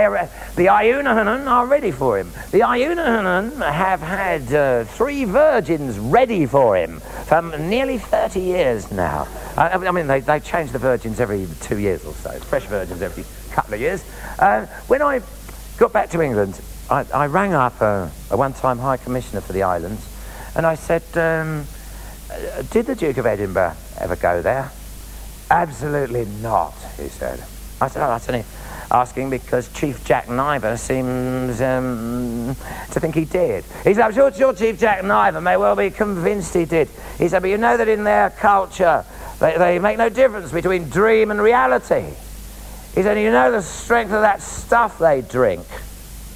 Iunahanan 0.65 1.47
are 1.47 1.65
ready 1.65 1.91
for 1.91 2.17
him. 2.17 2.31
The 2.51 2.61
Iunahanan 2.61 3.57
have 3.71 3.99
had 3.99 4.53
uh, 4.53 4.83
three 4.85 5.25
virgins 5.25 5.99
ready 5.99 6.45
for 6.45 6.77
him 6.77 6.99
for 7.25 7.41
nearly 7.57 7.97
30 7.97 8.39
years 8.39 8.91
now. 8.91 9.27
I, 9.57 9.71
I 9.71 9.91
mean, 9.91 10.07
they, 10.07 10.21
they 10.21 10.39
change 10.39 10.71
the 10.71 10.79
virgins 10.79 11.19
every 11.19 11.47
two 11.61 11.77
years 11.77 12.05
or 12.05 12.13
so, 12.13 12.31
fresh 12.39 12.65
virgins 12.65 13.01
every 13.01 13.25
couple 13.51 13.73
of 13.73 13.81
years. 13.81 14.03
Uh, 14.39 14.65
when 14.87 15.01
I 15.01 15.21
got 15.77 15.91
back 15.91 16.09
to 16.11 16.21
England, 16.21 16.59
I, 16.89 17.05
I 17.13 17.25
rang 17.27 17.53
up 17.53 17.81
a, 17.81 18.11
a 18.31 18.37
one-time 18.37 18.79
High 18.79 18.97
Commissioner 18.97 19.41
for 19.41 19.53
the 19.53 19.63
islands, 19.63 20.07
and 20.55 20.65
I 20.65 20.75
said, 20.75 21.03
um, 21.15 21.65
uh, 22.31 22.61
did 22.71 22.85
the 22.85 22.95
Duke 22.95 23.17
of 23.17 23.25
Edinburgh 23.25 23.75
ever 23.99 24.15
go 24.15 24.41
there? 24.41 24.71
Absolutely 25.51 26.25
not, 26.41 26.73
he 26.97 27.09
said. 27.09 27.43
I 27.81 27.87
said, 27.87 28.05
oh, 28.05 28.09
that's 28.09 28.29
only 28.29 28.45
asking 28.91 29.29
because 29.29 29.71
Chief 29.73 30.03
Jack 30.05 30.27
Naiva 30.27 30.77
seems 30.77 31.61
um, 31.61 32.55
to 32.91 32.99
think 32.99 33.15
he 33.15 33.25
did. 33.25 33.63
He 33.83 33.93
said, 33.93 34.03
I'm 34.03 34.13
sure, 34.13 34.33
sure 34.33 34.53
Chief 34.53 34.79
Jack 34.79 35.03
Naiva 35.03 35.41
may 35.41 35.57
well 35.57 35.75
be 35.75 35.89
convinced 35.89 36.53
he 36.53 36.65
did. 36.65 36.89
He 37.17 37.27
said, 37.27 37.41
but 37.41 37.49
you 37.49 37.57
know 37.57 37.77
that 37.77 37.87
in 37.87 38.03
their 38.03 38.29
culture, 38.31 39.05
they, 39.39 39.57
they 39.57 39.79
make 39.79 39.97
no 39.97 40.09
difference 40.09 40.51
between 40.51 40.89
dream 40.89 41.31
and 41.31 41.41
reality. 41.41 42.13
He 42.95 43.03
said, 43.03 43.19
you 43.19 43.31
know 43.31 43.51
the 43.51 43.61
strength 43.61 44.11
of 44.11 44.21
that 44.21 44.41
stuff 44.41 44.97
they 44.97 45.21
drink. 45.21 45.65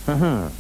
Mm-hmm. 0.06 0.60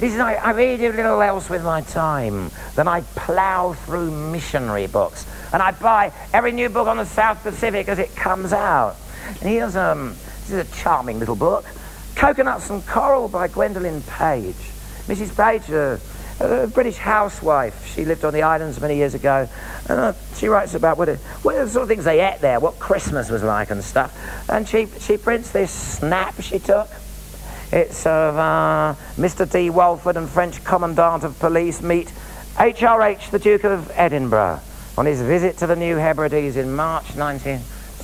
He 0.00 0.08
said, 0.08 0.20
I, 0.20 0.34
I 0.34 0.52
a 0.52 0.76
little 0.78 1.20
else 1.20 1.50
with 1.50 1.62
my 1.62 1.82
time. 1.82 2.50
than 2.74 2.88
I 2.88 3.02
plough 3.14 3.74
through 3.74 4.10
missionary 4.32 4.86
books. 4.86 5.26
And 5.52 5.62
I 5.62 5.72
buy 5.72 6.12
every 6.32 6.52
new 6.52 6.70
book 6.70 6.88
on 6.88 6.96
the 6.96 7.04
South 7.04 7.42
Pacific 7.42 7.88
as 7.88 7.98
it 7.98 8.16
comes 8.16 8.54
out. 8.54 8.96
And 9.40 9.50
here's 9.50 9.76
um, 9.76 10.16
this 10.50 10.66
is 10.66 10.72
a 10.72 10.82
charming 10.82 11.18
little 11.18 11.36
book. 11.36 11.64
Coconuts 12.16 12.70
and 12.70 12.84
Coral 12.86 13.28
by 13.28 13.48
Gwendolyn 13.48 14.02
Page. 14.02 14.56
Mrs. 15.06 15.36
Page, 15.36 15.70
uh, 15.70 15.98
a 16.44 16.66
British 16.66 16.96
housewife. 16.96 17.94
She 17.94 18.04
lived 18.04 18.24
on 18.24 18.32
the 18.32 18.42
islands 18.42 18.80
many 18.80 18.96
years 18.96 19.14
ago. 19.14 19.48
And 19.88 19.98
uh, 19.98 20.12
she 20.34 20.48
writes 20.48 20.74
about 20.74 20.98
what, 20.98 21.08
it, 21.08 21.18
what 21.42 21.54
the 21.54 21.68
sort 21.68 21.84
of 21.84 21.88
things 21.88 22.04
they 22.04 22.20
ate 22.20 22.40
there, 22.40 22.58
what 22.58 22.78
Christmas 22.78 23.30
was 23.30 23.42
like 23.42 23.70
and 23.70 23.82
stuff. 23.82 24.16
And 24.48 24.68
she, 24.68 24.86
she 24.98 25.16
prints 25.16 25.50
this 25.50 25.70
snap 25.70 26.40
she 26.40 26.58
took. 26.58 26.88
It's 27.72 28.04
of 28.04 28.36
uh, 28.36 28.94
Mr. 29.16 29.50
D. 29.50 29.70
Walford 29.70 30.16
and 30.16 30.28
French 30.28 30.64
Commandant 30.64 31.22
of 31.22 31.38
Police 31.38 31.80
meet 31.80 32.12
HRH, 32.56 33.30
the 33.30 33.38
Duke 33.38 33.64
of 33.64 33.92
Edinburgh, 33.94 34.60
on 34.98 35.06
his 35.06 35.22
visit 35.22 35.58
to 35.58 35.68
the 35.68 35.76
New 35.76 35.96
Hebrides 35.96 36.56
in 36.56 36.74
March 36.74 37.14
19... 37.14 37.60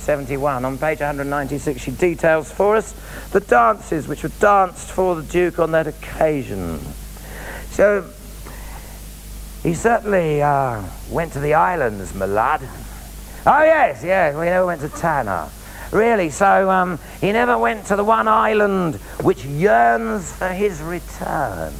71. 0.07 0.63
On 0.63 0.77
page 0.77 1.01
196, 1.01 1.81
she 1.81 1.91
details 1.91 2.49
for 2.49 2.77
us 2.77 2.93
the 3.31 3.41
dances 3.41 4.07
which 4.07 4.23
were 4.23 4.31
danced 4.39 4.89
for 4.89 5.15
the 5.15 5.21
Duke 5.21 5.59
on 5.59 5.71
that 5.71 5.85
occasion. 5.85 6.79
So, 7.71 8.09
he 9.63 9.73
certainly 9.73 10.41
uh, 10.41 10.81
went 11.11 11.33
to 11.33 11.41
the 11.41 11.55
islands, 11.55 12.15
my 12.15 12.25
lad. 12.25 12.61
Oh, 13.45 13.63
yes, 13.63 14.01
yes, 14.01 14.33
we 14.33 14.45
never 14.45 14.65
went 14.65 14.79
to 14.79 14.87
Tanna. 14.87 15.49
Really, 15.91 16.29
so 16.29 16.69
um, 16.69 16.99
he 17.19 17.33
never 17.33 17.57
went 17.57 17.87
to 17.87 17.97
the 17.97 18.05
one 18.05 18.29
island 18.29 18.95
which 19.21 19.43
yearns 19.43 20.31
for 20.31 20.47
his 20.47 20.81
return. 20.81 21.73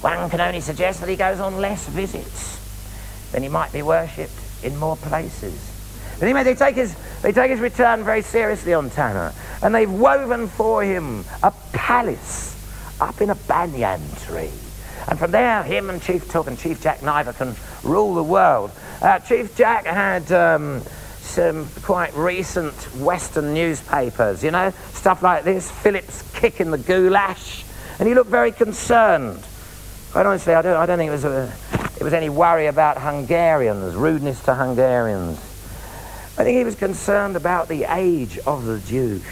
One 0.00 0.28
can 0.30 0.40
only 0.40 0.60
suggest 0.60 0.98
that 0.98 1.08
he 1.08 1.14
goes 1.14 1.38
on 1.38 1.58
less 1.58 1.86
visits. 1.86 3.30
Then 3.30 3.44
he 3.44 3.48
might 3.48 3.72
be 3.72 3.82
worshipped 3.82 4.64
in 4.64 4.76
more 4.76 4.96
places. 4.96 5.73
But 6.14 6.22
anyway, 6.22 6.44
they 6.44 6.54
take 6.54 6.76
his, 6.76 6.94
they 7.22 7.32
take 7.32 7.50
his 7.50 7.60
return 7.60 8.04
very 8.04 8.22
seriously 8.22 8.74
on 8.74 8.90
Tanna, 8.90 9.34
and 9.62 9.74
they've 9.74 9.90
woven 9.90 10.48
for 10.48 10.82
him 10.82 11.24
a 11.42 11.52
palace 11.72 12.54
up 13.00 13.20
in 13.20 13.30
a 13.30 13.34
banyan 13.34 14.00
tree. 14.22 14.50
And 15.08 15.18
from 15.18 15.32
there, 15.32 15.62
him 15.62 15.90
and 15.90 16.00
Chief 16.00 16.30
Took 16.30 16.46
and 16.46 16.58
Chief 16.58 16.80
Jack 16.82 17.00
Naiva 17.00 17.36
can 17.36 17.54
rule 17.82 18.14
the 18.14 18.22
world. 18.22 18.70
Uh, 19.02 19.18
Chief 19.18 19.54
Jack 19.56 19.84
had 19.84 20.30
um, 20.32 20.80
some 21.20 21.66
quite 21.82 22.14
recent 22.14 22.74
Western 22.96 23.52
newspapers, 23.52 24.42
you 24.42 24.50
know, 24.50 24.72
stuff 24.92 25.22
like 25.22 25.44
this, 25.44 25.70
Philip's 25.70 26.22
kicking 26.32 26.70
the 26.70 26.78
goulash, 26.78 27.64
and 27.98 28.08
he 28.08 28.14
looked 28.14 28.30
very 28.30 28.52
concerned. 28.52 29.44
Quite 30.12 30.26
honestly, 30.26 30.54
I 30.54 30.62
don't, 30.62 30.76
I 30.76 30.86
don't 30.86 30.96
think 30.96 31.08
it 31.08 31.12
was, 31.12 31.24
a, 31.24 31.52
it 31.98 32.02
was 32.02 32.12
any 32.12 32.28
worry 32.28 32.66
about 32.66 32.98
Hungarians, 32.98 33.94
rudeness 33.94 34.42
to 34.44 34.54
Hungarians. 34.54 35.53
I 36.36 36.42
think 36.42 36.58
he 36.58 36.64
was 36.64 36.74
concerned 36.74 37.36
about 37.36 37.68
the 37.68 37.84
age 37.84 38.38
of 38.38 38.64
the 38.64 38.80
Duke. 38.80 39.22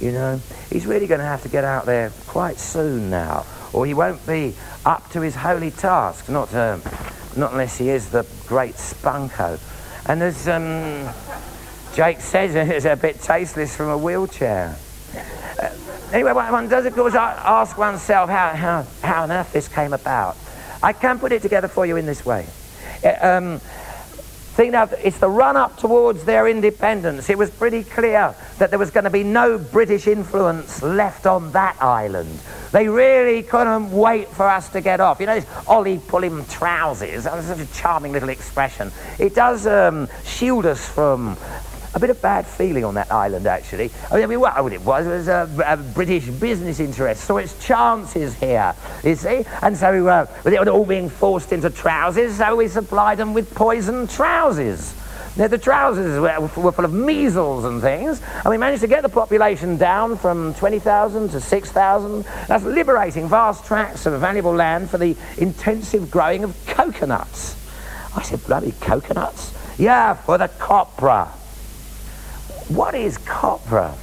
You 0.00 0.12
know, 0.12 0.40
he's 0.70 0.84
really 0.84 1.06
going 1.06 1.20
to 1.20 1.26
have 1.26 1.42
to 1.44 1.48
get 1.48 1.64
out 1.64 1.86
there 1.86 2.10
quite 2.26 2.58
soon 2.58 3.08
now, 3.08 3.46
or 3.72 3.86
he 3.86 3.94
won't 3.94 4.24
be 4.26 4.54
up 4.84 5.08
to 5.12 5.22
his 5.22 5.34
holy 5.34 5.70
task. 5.70 6.28
Not, 6.28 6.52
uh, 6.52 6.78
not 7.36 7.52
unless 7.52 7.78
he 7.78 7.88
is 7.88 8.10
the 8.10 8.26
great 8.46 8.74
spunko. 8.74 9.58
And 10.10 10.22
as 10.22 10.46
um, 10.46 11.08
Jake 11.94 12.20
says, 12.20 12.54
it's 12.54 12.84
a 12.84 12.96
bit 12.96 13.22
tasteless 13.22 13.74
from 13.74 13.88
a 13.88 13.96
wheelchair. 13.96 14.76
Uh, 15.58 15.70
anyway, 16.12 16.32
one 16.32 16.68
does, 16.68 16.84
of 16.84 16.94
course, 16.94 17.14
ask 17.14 17.78
oneself 17.78 18.28
how, 18.28 18.54
how, 18.54 18.86
how 19.02 19.22
on 19.22 19.32
earth 19.32 19.54
this 19.54 19.68
came 19.68 19.94
about. 19.94 20.36
I 20.82 20.92
can 20.92 21.18
put 21.18 21.32
it 21.32 21.40
together 21.40 21.68
for 21.68 21.86
you 21.86 21.96
in 21.96 22.04
this 22.04 22.26
way. 22.26 22.46
Uh, 23.02 23.14
Um, 23.22 23.60
think 24.56 24.72
now, 24.72 24.88
it's 25.04 25.18
the 25.18 25.28
run 25.28 25.54
up 25.54 25.76
towards 25.76 26.24
their 26.24 26.48
independence. 26.48 27.28
It 27.28 27.36
was 27.36 27.50
pretty 27.50 27.84
clear 27.84 28.34
that 28.58 28.70
there 28.70 28.78
was 28.78 28.90
going 28.90 29.04
to 29.04 29.10
be 29.10 29.22
no 29.22 29.58
British 29.58 30.06
influence 30.06 30.82
left 30.82 31.26
on 31.26 31.52
that 31.52 31.76
island. 31.82 32.40
They 32.72 32.88
really 32.88 33.42
couldn't 33.42 33.90
wait 33.90 34.28
for 34.28 34.48
us 34.48 34.70
to 34.70 34.80
get 34.80 34.98
off. 34.98 35.20
You 35.20 35.26
know, 35.26 35.38
this 35.38 35.48
Ollie 35.66 35.98
pulling 35.98 36.46
trousers, 36.46 37.24
that's 37.24 37.46
such 37.46 37.60
a 37.60 37.72
charming 37.74 38.12
little 38.12 38.30
expression. 38.30 38.90
It 39.18 39.34
does 39.34 39.66
um, 39.66 40.08
shield 40.24 40.64
us 40.64 40.88
from 40.88 41.36
a 41.96 41.98
bit 41.98 42.10
of 42.10 42.20
bad 42.20 42.46
feeling 42.46 42.84
on 42.84 42.94
that 42.94 43.10
island, 43.10 43.46
actually. 43.46 43.90
I 44.10 44.26
mean, 44.26 44.38
what 44.38 44.70
it 44.70 44.82
was, 44.82 45.06
it 45.06 45.10
was 45.10 45.28
a, 45.28 45.48
a 45.66 45.78
British 45.78 46.26
business 46.26 46.78
interest, 46.78 47.24
saw 47.24 47.38
its 47.38 47.58
chances 47.64 48.34
here, 48.34 48.74
you 49.02 49.14
see? 49.14 49.46
And 49.62 49.74
so, 49.74 50.06
uh, 50.06 50.26
with 50.44 50.52
it 50.52 50.68
all 50.68 50.84
being 50.84 51.08
forced 51.08 51.54
into 51.54 51.70
trousers, 51.70 52.36
so 52.36 52.54
we 52.54 52.68
supplied 52.68 53.16
them 53.16 53.32
with 53.32 53.54
poison 53.54 54.06
trousers. 54.08 54.94
Now, 55.38 55.48
the 55.48 55.56
trousers 55.56 56.20
were, 56.20 56.50
were 56.60 56.72
full 56.72 56.84
of 56.84 56.92
measles 56.92 57.64
and 57.64 57.80
things, 57.80 58.20
and 58.20 58.50
we 58.50 58.58
managed 58.58 58.82
to 58.82 58.88
get 58.88 59.02
the 59.02 59.08
population 59.08 59.78
down 59.78 60.18
from 60.18 60.52
20,000 60.54 61.30
to 61.30 61.40
6,000. 61.40 62.24
That's 62.46 62.64
liberating 62.64 63.26
vast 63.26 63.64
tracts 63.64 64.04
of 64.04 64.20
valuable 64.20 64.54
land 64.54 64.90
for 64.90 64.98
the 64.98 65.16
intensive 65.38 66.10
growing 66.10 66.44
of 66.44 66.54
coconuts. 66.66 67.56
I 68.14 68.20
said, 68.20 68.44
bloody 68.44 68.72
coconuts? 68.82 69.54
Yeah, 69.78 70.12
for 70.12 70.36
the 70.36 70.48
copra. 70.48 71.32
What 72.68 72.94
is 72.94 73.18
copra? 73.18 73.94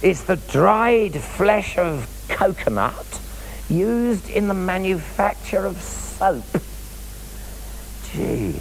It's 0.00 0.22
the 0.22 0.36
dried 0.36 1.16
flesh 1.16 1.76
of 1.76 2.08
coconut 2.28 3.20
used 3.68 4.28
in 4.30 4.48
the 4.48 4.54
manufacture 4.54 5.64
of 5.66 5.80
soap. 5.80 6.44
Gee. 8.12 8.60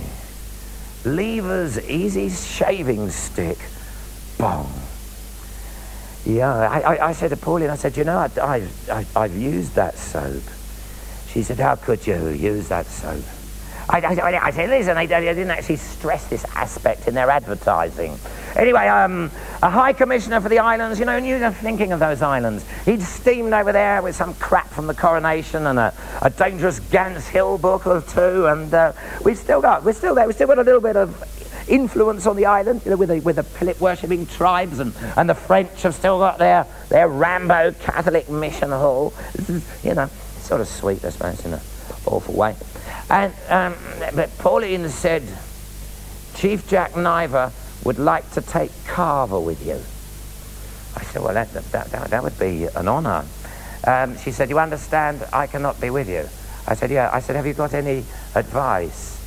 Lever's 1.03 1.79
easy 1.89 2.29
shaving 2.29 3.09
stick. 3.09 3.57
Bong. 4.37 4.71
Yeah, 6.25 6.51
I, 6.51 6.81
I, 6.81 7.07
I 7.07 7.11
said 7.13 7.31
to 7.31 7.37
Pauline, 7.37 7.69
I 7.69 7.75
said, 7.75 7.97
you 7.97 8.03
know, 8.03 8.17
I, 8.17 8.29
I, 8.39 8.67
I, 8.91 9.05
I've 9.15 9.35
used 9.35 9.75
that 9.75 9.97
soap. 9.97 10.43
She 11.27 11.43
said, 11.43 11.59
how 11.59 11.75
could 11.75 12.05
you 12.05 12.29
use 12.29 12.67
that 12.69 12.85
soap? 12.85 13.23
I, 13.89 13.99
I, 14.01 14.45
I 14.47 14.51
said, 14.51 14.69
listen, 14.69 14.95
they, 14.95 15.07
they 15.07 15.21
didn't 15.21 15.49
actually 15.49 15.77
stress 15.77 16.27
this 16.27 16.45
aspect 16.55 17.07
in 17.07 17.13
their 17.13 17.29
advertising. 17.29 18.17
Anyway, 18.55 18.87
um, 18.87 19.31
a 19.61 19.69
high 19.69 19.93
commissioner 19.93 20.41
for 20.41 20.49
the 20.49 20.59
islands, 20.59 20.99
you 20.99 21.05
know, 21.05 21.15
and 21.15 21.25
you're 21.25 21.51
thinking 21.51 21.91
of 21.91 21.99
those 21.99 22.21
islands. 22.21 22.65
He'd 22.85 23.01
steamed 23.01 23.53
over 23.53 23.71
there 23.71 24.01
with 24.01 24.15
some 24.15 24.33
crap 24.35 24.69
from 24.69 24.87
the 24.87 24.93
coronation 24.93 25.67
and 25.67 25.79
a, 25.79 25.93
a 26.21 26.29
dangerous 26.29 26.79
Gants 26.79 27.27
Hill 27.27 27.57
book 27.57 27.87
or 27.87 28.01
two, 28.01 28.47
and 28.47 28.73
uh, 28.73 28.93
we've 29.23 29.37
still 29.37 29.61
got, 29.61 29.83
we're 29.83 29.93
still 29.93 30.15
there, 30.15 30.25
we've 30.25 30.35
still 30.35 30.47
got 30.47 30.59
a 30.59 30.63
little 30.63 30.81
bit 30.81 30.95
of 30.95 31.23
influence 31.69 32.25
on 32.25 32.35
the 32.35 32.45
island, 32.45 32.81
you 32.83 32.91
know, 32.91 32.97
with 32.97 33.09
the, 33.09 33.19
with 33.21 33.37
the 33.37 33.43
Philip 33.43 33.79
worshipping 33.79 34.25
tribes, 34.25 34.79
and, 34.79 34.93
and 35.15 35.29
the 35.29 35.35
French 35.35 35.83
have 35.83 35.95
still 35.95 36.19
got 36.19 36.37
their, 36.37 36.65
their 36.89 37.07
Rambo 37.07 37.73
Catholic 37.79 38.29
mission 38.29 38.71
hall. 38.71 39.13
You 39.83 39.93
know, 39.93 40.07
sort 40.39 40.61
of 40.61 40.67
sweet, 40.67 41.05
I 41.05 41.09
suppose, 41.09 41.45
in 41.45 41.53
an 41.53 41.61
awful 42.05 42.35
way. 42.35 42.55
And 43.09 43.33
um, 43.49 43.75
but 44.15 44.35
Pauline 44.37 44.89
said, 44.89 45.23
Chief 46.35 46.67
Jack 46.67 46.93
Naiva 46.93 47.51
would 47.83 47.99
like 47.99 48.29
to 48.31 48.41
take 48.41 48.71
kava 48.85 49.39
with 49.39 49.65
you. 49.65 49.79
I 50.95 51.03
said, 51.05 51.21
well, 51.21 51.33
that, 51.33 51.51
that, 51.53 51.91
that, 51.91 52.09
that 52.09 52.23
would 52.23 52.37
be 52.37 52.65
an 52.65 52.87
honour. 52.87 53.25
Um, 53.85 54.17
she 54.17 54.31
said, 54.31 54.49
you 54.49 54.59
understand, 54.59 55.25
I 55.33 55.47
cannot 55.47 55.79
be 55.81 55.89
with 55.89 56.09
you. 56.09 56.27
I 56.67 56.75
said, 56.75 56.91
yeah. 56.91 57.09
I 57.11 57.19
said, 57.19 57.35
have 57.35 57.47
you 57.47 57.53
got 57.53 57.73
any 57.73 58.05
advice? 58.35 59.17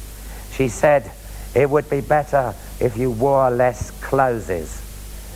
She 0.52 0.68
said, 0.68 1.10
it 1.54 1.68
would 1.68 1.88
be 1.90 2.00
better 2.00 2.54
if 2.80 2.96
you 2.96 3.10
wore 3.10 3.50
less 3.50 3.90
clothes. 4.02 4.82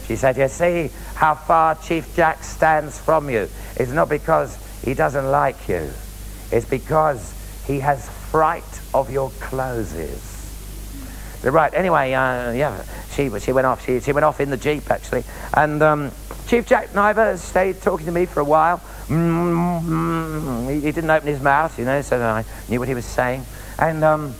She 0.07 0.17
said, 0.17 0.37
you 0.37 0.49
see 0.49 0.91
how 1.15 1.35
far 1.35 1.75
Chief 1.75 2.15
Jack 2.15 2.45
stands 2.45 2.99
from 2.99 3.29
you. 3.29 3.49
It's 3.77 3.91
not 3.91 4.09
because 4.09 4.57
he 4.85 4.95
doesn't 4.95 5.31
like 5.31 5.69
you. 5.69 5.91
It's 6.51 6.67
because 6.67 7.35
he 7.67 7.81
has 7.81 8.09
fright 8.31 8.81
of 8.95 9.11
your 9.11 9.31
clothes. 9.41 10.38
Right. 11.43 11.73
Anyway, 11.73 12.13
uh, 12.13 12.51
yeah, 12.53 12.83
she 13.11 13.31
she 13.39 13.53
went 13.53 13.67
off. 13.67 13.85
She 13.85 14.01
she 14.01 14.13
went 14.13 14.25
off 14.25 14.41
in 14.41 14.51
the 14.51 14.57
jeep 14.57 14.91
actually, 14.91 15.25
and 15.55 15.83
um, 15.83 16.11
Chief 16.49 16.67
Jack 16.67 16.91
Naiva 16.91 17.39
stayed 17.39 17.81
talking 17.81 18.07
to 18.07 18.13
me 18.13 18.27
for 18.27 18.41
a 18.41 18.45
while. 18.45 18.81
Mm, 19.07 20.69
he, 20.69 20.81
he 20.81 20.93
didn't 20.93 21.11
open 21.11 21.29
his 21.29 21.41
mouth, 21.41 21.79
you 21.79 21.85
know, 21.85 22.03
so 22.03 22.21
I 22.21 22.45
knew 22.69 22.79
what 22.79 22.89
he 22.89 22.95
was 22.95 23.05
saying, 23.05 23.45
and 23.79 24.03
um, 24.03 24.35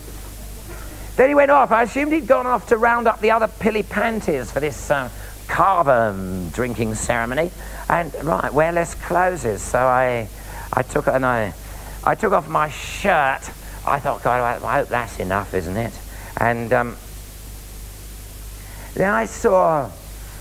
then 1.17 1.29
he 1.29 1.35
went 1.35 1.51
off. 1.51 1.71
I 1.71 1.83
assumed 1.83 2.13
he'd 2.13 2.27
gone 2.27 2.47
off 2.47 2.69
to 2.69 2.77
round 2.77 3.07
up 3.07 3.21
the 3.21 3.31
other 3.31 3.47
pilly 3.47 3.83
panties 3.83 4.51
for 4.51 4.61
this 4.61 4.91
uh, 4.91 5.09
um, 5.57 6.49
drinking 6.51 6.95
ceremony, 6.97 7.51
and 7.89 8.13
right, 8.25 8.53
wear 8.53 8.73
less 8.73 8.95
clothes. 8.95 9.63
So 9.63 9.79
I 9.79 10.29
I 10.73 10.83
took 10.83 11.07
and 11.07 11.25
I 11.25 11.55
I 12.03 12.17
took 12.17 12.33
off 12.33 12.49
my 12.49 12.71
shirt. 12.71 13.51
I 13.87 14.01
thought, 14.01 14.23
God, 14.23 14.63
I 14.65 14.79
hope 14.79 14.89
that's 14.89 15.19
enough, 15.21 15.55
isn't 15.55 15.77
it? 15.77 15.93
And 16.39 16.73
um, 16.73 16.97
then 18.95 19.13
I 19.13 19.27
saw 19.27 19.91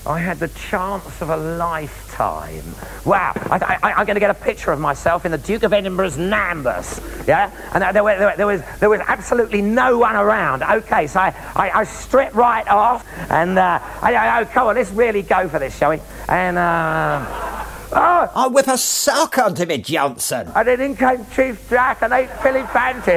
I 0.08 0.18
had 0.20 0.38
the 0.38 0.48
chance 0.48 1.20
of 1.20 1.28
a 1.28 1.36
lifetime. 1.36 2.64
Wow, 3.04 3.32
I, 3.50 3.78
I'm 3.82 4.06
going 4.06 4.14
to 4.14 4.20
get 4.20 4.30
a 4.30 4.34
picture 4.34 4.72
of 4.72 4.80
myself 4.80 5.26
in 5.26 5.32
the 5.32 5.38
Duke 5.38 5.64
of 5.64 5.74
Edinburgh's 5.74 6.16
Nambus. 6.16 7.26
Yeah? 7.26 7.50
And 7.74 7.82
there, 7.82 7.92
there, 7.92 8.36
there, 8.36 8.46
was, 8.46 8.62
there 8.80 8.88
was 8.88 9.00
absolutely 9.06 9.60
no 9.60 9.98
one 9.98 10.16
around. 10.16 10.62
Okay, 10.62 11.08
so 11.08 11.20
I, 11.20 11.34
I, 11.54 11.80
I 11.80 11.84
stripped 11.84 12.34
right 12.34 12.66
off 12.68 13.06
and 13.30 13.58
uh, 13.58 13.80
I, 14.00 14.14
I, 14.14 14.40
oh, 14.40 14.44
come 14.46 14.68
on, 14.68 14.76
let's 14.76 14.90
really 14.92 15.22
go 15.22 15.46
for 15.46 15.58
this, 15.58 15.76
shall 15.76 15.90
we? 15.90 16.00
And, 16.26 16.56
uh, 16.56 17.66
oh, 17.92 18.30
I 18.34 18.46
whip 18.48 18.66
a 18.66 18.78
sock 18.78 19.38
onto 19.38 19.64
me, 19.64 19.78
Johnson. 19.78 20.50
and 20.54 20.68
then 20.68 20.80
in 20.80 20.96
came 20.96 21.24
Chief 21.34 21.68
Jack 21.70 22.02
and 22.02 22.12
eight 22.12 22.30
Philly. 22.42 22.62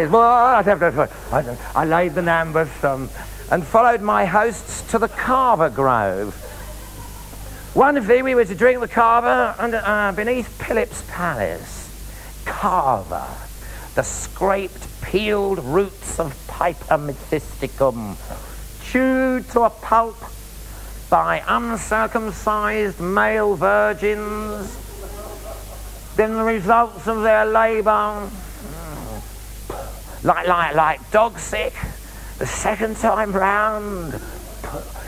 Well, 0.07 0.23
I, 0.23 1.85
laid 1.85 2.13
the 2.13 2.21
Nambus 2.21 2.83
um, 2.83 3.09
and 3.51 3.65
followed 3.65 4.01
my 4.01 4.25
hosts 4.25 4.81
to 4.91 4.97
the 4.97 5.07
kava 5.09 5.69
Grove. 5.69 6.33
One 7.73 7.97
evening 7.97 8.23
we 8.23 8.35
were 8.35 8.45
to 8.45 8.55
drink 8.55 8.79
the 8.79 8.87
kava 8.87 9.55
under, 9.57 9.81
uh, 9.83 10.11
beneath 10.11 10.47
Philip's 10.65 11.03
Palace. 11.09 12.43
Kava, 12.45 13.27
the 13.95 14.03
scraped, 14.03 15.01
peeled 15.01 15.59
roots 15.59 16.19
of 16.19 16.35
Piper 16.47 16.97
methysticum, 16.97 18.17
chewed 18.83 19.49
to 19.51 19.61
a 19.61 19.69
pulp 19.69 20.17
by 21.11 21.43
uncircumcised 21.47 22.99
male 22.99 23.55
virgins 23.55 24.81
then 26.15 26.35
the 26.35 26.43
results 26.43 27.07
of 27.07 27.23
their 27.23 27.45
labour, 27.45 27.89
mm, 27.89 30.23
like, 30.23 30.47
like, 30.47 30.75
like 30.75 31.11
dog 31.11 31.39
sick, 31.39 31.73
the 32.37 32.45
second 32.45 32.97
time 32.97 33.31
round, 33.31 34.19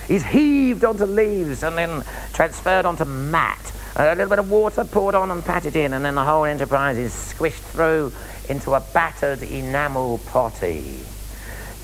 is 0.08 0.24
heaved 0.24 0.86
onto 0.86 1.06
leaves 1.06 1.64
and 1.64 1.78
then 1.78 2.04
transferred 2.32 2.86
onto 2.86 3.06
mat. 3.06 3.72
A 3.96 4.16
little 4.16 4.30
bit 4.30 4.40
of 4.40 4.50
water 4.50 4.86
poured 4.86 5.14
on 5.14 5.30
and 5.30 5.44
patted 5.44 5.76
in, 5.76 5.94
and 5.94 6.04
then 6.04 6.16
the 6.16 6.24
whole 6.24 6.46
enterprise 6.46 6.98
is 6.98 7.12
squished 7.12 7.62
through 7.72 8.12
into 8.50 8.74
a 8.74 8.80
battered 8.80 9.44
enamel 9.44 10.20
potty. 10.28 11.00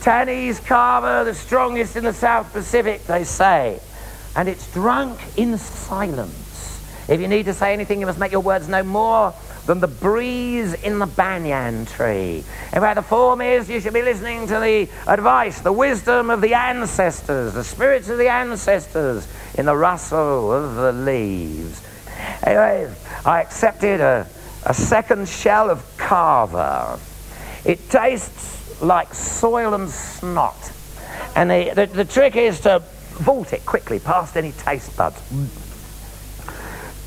Tanny's 0.02 0.60
kava, 0.62 1.24
the 1.26 1.36
strongest 1.36 1.98
in 1.98 2.06
the 2.06 2.14
South 2.14 2.52
Pacific, 2.54 3.04
they 3.04 3.26
say. 3.26 3.80
And 4.36 4.48
it's 4.48 4.72
drunk 4.74 5.20
in 5.38 5.58
silence. 5.58 6.50
If 7.10 7.20
you 7.20 7.28
need 7.28 7.46
to 7.46 7.54
say 7.54 7.74
anything, 7.74 8.00
you 8.00 8.06
must 8.06 8.20
make 8.20 8.32
your 8.32 8.42
words 8.42 8.68
no 8.68 8.84
more 8.84 9.34
than 9.66 9.80
the 9.80 9.88
breeze 9.88 10.74
in 10.74 11.00
the 11.00 11.08
banyan 11.08 11.86
tree. 11.88 12.44
And 12.72 12.82
where 12.82 12.94
the 12.94 13.02
form 13.02 13.42
is, 13.42 13.70
you 13.70 13.80
should 13.80 13.94
be 13.94 14.02
listening 14.02 14.48
to 14.48 14.60
the 14.60 14.88
advice, 15.08 15.62
the 15.62 15.74
wisdom 15.74 16.30
of 16.30 16.42
the 16.42 16.54
ancestors, 16.54 17.54
the 17.54 17.64
spirits 17.64 18.10
of 18.10 18.18
the 18.20 18.30
ancestors 18.30 19.28
in 19.56 19.66
the 19.66 19.76
rustle 19.76 20.52
of 20.52 20.76
the 20.76 20.92
leaves. 20.92 21.84
Anyway, 22.44 22.94
I 23.26 23.42
accepted 23.42 24.02
a, 24.02 24.28
a 24.66 24.74
second 24.74 25.28
shell 25.28 25.70
of 25.70 25.84
kava. 25.98 27.00
It 27.66 27.90
tastes 27.90 28.82
like 28.82 29.14
soil 29.14 29.74
and 29.74 29.90
snot. 29.90 30.72
And 31.36 31.50
the, 31.50 31.72
the, 31.76 31.86
the 31.88 32.06
trick 32.06 32.36
is 32.36 32.60
to 32.62 32.84
vault 33.20 33.54
it 33.54 33.66
quickly 33.66 34.00
past 34.00 34.36
any 34.38 34.52
taste 34.54 34.96
buds. 34.98 35.22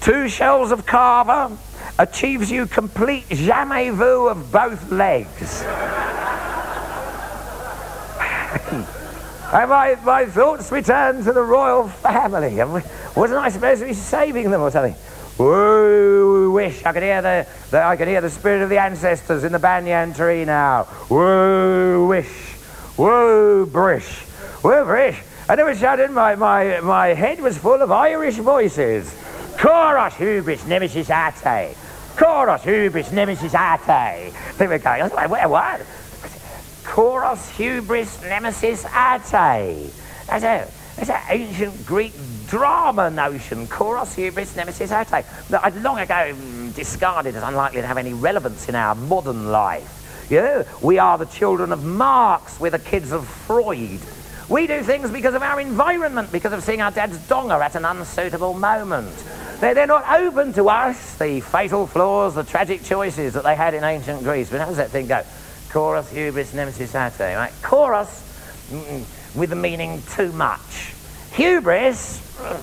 Two 0.00 0.28
shells 0.28 0.72
of 0.72 0.84
kava 0.86 1.56
achieves 1.98 2.50
you 2.50 2.66
complete 2.66 3.28
jamais 3.28 3.90
vu 3.90 4.28
of 4.28 4.50
both 4.50 4.90
legs. 4.90 5.62
and 9.52 9.70
my, 9.70 9.96
my 10.04 10.26
thoughts 10.26 10.72
return 10.72 11.22
to 11.24 11.32
the 11.32 11.42
royal 11.42 11.88
family. 11.88 12.56
Wasn't 13.14 13.38
I 13.38 13.48
supposed 13.48 13.80
to 13.80 13.86
be 13.86 13.94
saving 13.94 14.50
them 14.50 14.60
or 14.60 14.70
something? 14.70 14.96
Woo 15.38 16.52
wish. 16.52 16.84
I 16.84 16.92
could 16.92 17.02
hear 17.02 17.22
the, 17.22 17.46
the 17.70 17.82
I 17.82 17.96
could 17.96 18.08
hear 18.08 18.20
the 18.20 18.30
spirit 18.30 18.62
of 18.62 18.68
the 18.68 18.78
ancestors 18.78 19.44
in 19.44 19.52
the 19.52 19.58
banyan 19.58 20.12
tree 20.12 20.44
now. 20.44 20.86
Woo 21.08 22.06
wish. 22.06 22.56
Woo 22.96 23.66
brish. 23.66 24.26
Woo 24.62 24.84
brish. 24.84 25.22
And 25.48 25.60
it 25.60 25.64
was 25.64 25.78
shouting, 25.78 26.12
my, 26.12 26.36
my, 26.36 26.80
my 26.80 27.08
head 27.08 27.40
was 27.40 27.58
full 27.58 27.82
of 27.82 27.90
Irish 27.90 28.36
voices. 28.36 29.14
Chorus 29.58 30.14
hubris 30.14 30.64
nemesis 30.66 31.10
ate. 31.10 31.76
Chorus 32.16 32.62
hubris 32.62 33.10
nemesis 33.12 33.54
ate. 33.54 34.32
They 34.56 34.66
were 34.66 34.78
going, 34.78 35.02
I 35.02 35.06
like, 35.06 35.30
what? 35.30 35.50
what? 35.50 35.80
Chorus 36.84 37.48
hubris 37.56 38.22
nemesis 38.22 38.84
ate. 38.84 39.92
That's 40.26 40.44
a, 40.44 40.68
that's 40.96 41.10
an 41.10 41.20
ancient 41.28 41.86
Greek 41.86 42.12
drama 42.46 43.10
notion. 43.10 43.66
Chorus 43.66 44.14
hubris 44.14 44.54
nemesis 44.54 44.92
ate. 44.92 45.08
That 45.08 45.64
I'd 45.64 45.74
long 45.82 45.98
ago 45.98 46.36
discarded 46.74 47.34
as 47.34 47.42
unlikely 47.42 47.80
to 47.80 47.86
have 47.86 47.98
any 47.98 48.14
relevance 48.14 48.68
in 48.68 48.74
our 48.74 48.94
modern 48.94 49.50
life. 49.50 50.26
Yeah, 50.30 50.64
we 50.80 50.98
are 50.98 51.18
the 51.18 51.26
children 51.26 51.72
of 51.72 51.84
Marx. 51.84 52.58
We're 52.60 52.70
the 52.70 52.78
kids 52.78 53.12
of 53.12 53.26
Freud. 53.26 54.00
We 54.52 54.66
do 54.66 54.82
things 54.82 55.10
because 55.10 55.34
of 55.34 55.42
our 55.42 55.58
environment, 55.60 56.30
because 56.30 56.52
of 56.52 56.62
seeing 56.62 56.82
our 56.82 56.90
dad's 56.90 57.16
donger 57.20 57.58
at 57.58 57.74
an 57.74 57.86
unsuitable 57.86 58.52
moment. 58.52 59.16
They're, 59.60 59.72
they're 59.72 59.86
not 59.86 60.06
open 60.20 60.52
to 60.52 60.68
us, 60.68 61.16
the 61.16 61.40
fatal 61.40 61.86
flaws, 61.86 62.34
the 62.34 62.44
tragic 62.44 62.84
choices 62.84 63.32
that 63.32 63.44
they 63.44 63.56
had 63.56 63.72
in 63.72 63.82
ancient 63.82 64.22
Greece. 64.22 64.50
But 64.50 64.60
how 64.60 64.66
does 64.66 64.76
that 64.76 64.90
thing 64.90 65.06
go? 65.06 65.24
Chorus, 65.70 66.10
hubris, 66.10 66.52
nemesis, 66.52 66.94
ate, 66.94 67.18
right? 67.18 67.50
Chorus, 67.62 68.68
mm, 68.70 69.34
with 69.34 69.48
the 69.48 69.56
meaning 69.56 70.02
too 70.14 70.30
much. 70.32 70.92
Hubris, 71.32 72.20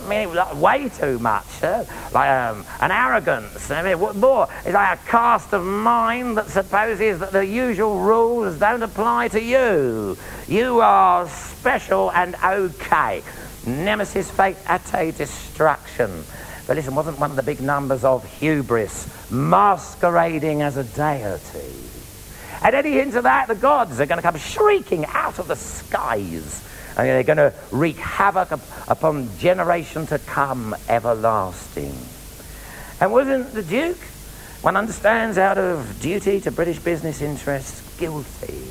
meaning 0.07 0.31
like 0.35 0.61
way 0.61 0.89
too 0.89 1.17
much. 1.17 1.63
Uh, 1.63 1.85
like 2.13 2.29
um, 2.29 2.65
an 2.81 2.91
arrogance. 2.91 3.71
I 3.71 3.81
mean, 3.81 3.99
what 3.99 4.15
more? 4.15 4.47
It's 4.63 4.75
like 4.75 4.99
a 4.99 5.09
cast 5.09 5.53
of 5.53 5.65
mind 5.65 6.37
that 6.37 6.49
supposes 6.49 7.17
that 7.17 7.31
the 7.31 7.43
usual 7.43 7.99
rules 7.99 8.59
don't 8.59 8.83
apply 8.83 9.29
to 9.29 9.41
you. 9.41 10.17
You 10.47 10.81
are 10.81 11.27
special 11.59 12.09
and 12.11 12.35
okay. 12.41 13.21
Nemesis, 13.65 14.31
fate, 14.31 14.55
ate, 14.69 15.17
destruction. 15.17 16.23
But 16.65 16.77
listen, 16.77 16.95
wasn't 16.95 17.19
one 17.19 17.31
of 17.31 17.35
the 17.35 17.43
big 17.43 17.59
numbers 17.59 18.05
of 18.05 18.23
hubris 18.39 19.09
masquerading 19.29 20.61
as 20.61 20.77
a 20.77 20.83
deity? 20.85 21.75
At 22.61 22.75
any 22.75 22.93
hint 22.93 23.15
of 23.15 23.23
that, 23.23 23.47
the 23.47 23.55
gods 23.55 23.99
are 23.99 24.05
going 24.05 24.17
to 24.17 24.21
come 24.21 24.37
shrieking 24.37 25.05
out 25.07 25.39
of 25.39 25.47
the 25.47 25.55
skies. 25.55 26.65
And 26.97 27.07
they're 27.07 27.23
going 27.23 27.37
to 27.37 27.53
wreak 27.71 27.97
havoc 27.97 28.51
up- 28.51 28.61
upon 28.87 29.29
generation 29.37 30.07
to 30.07 30.19
come, 30.19 30.75
everlasting. 30.87 31.95
And 33.01 33.11
wasn't 33.11 33.53
the 33.53 33.63
Duke, 33.63 33.99
one 34.61 34.77
understands 34.77 35.37
out 35.37 35.57
of 35.57 36.01
duty 36.01 36.39
to 36.41 36.51
British 36.51 36.79
business 36.79 37.21
interests, 37.21 37.97
guilty 37.97 38.63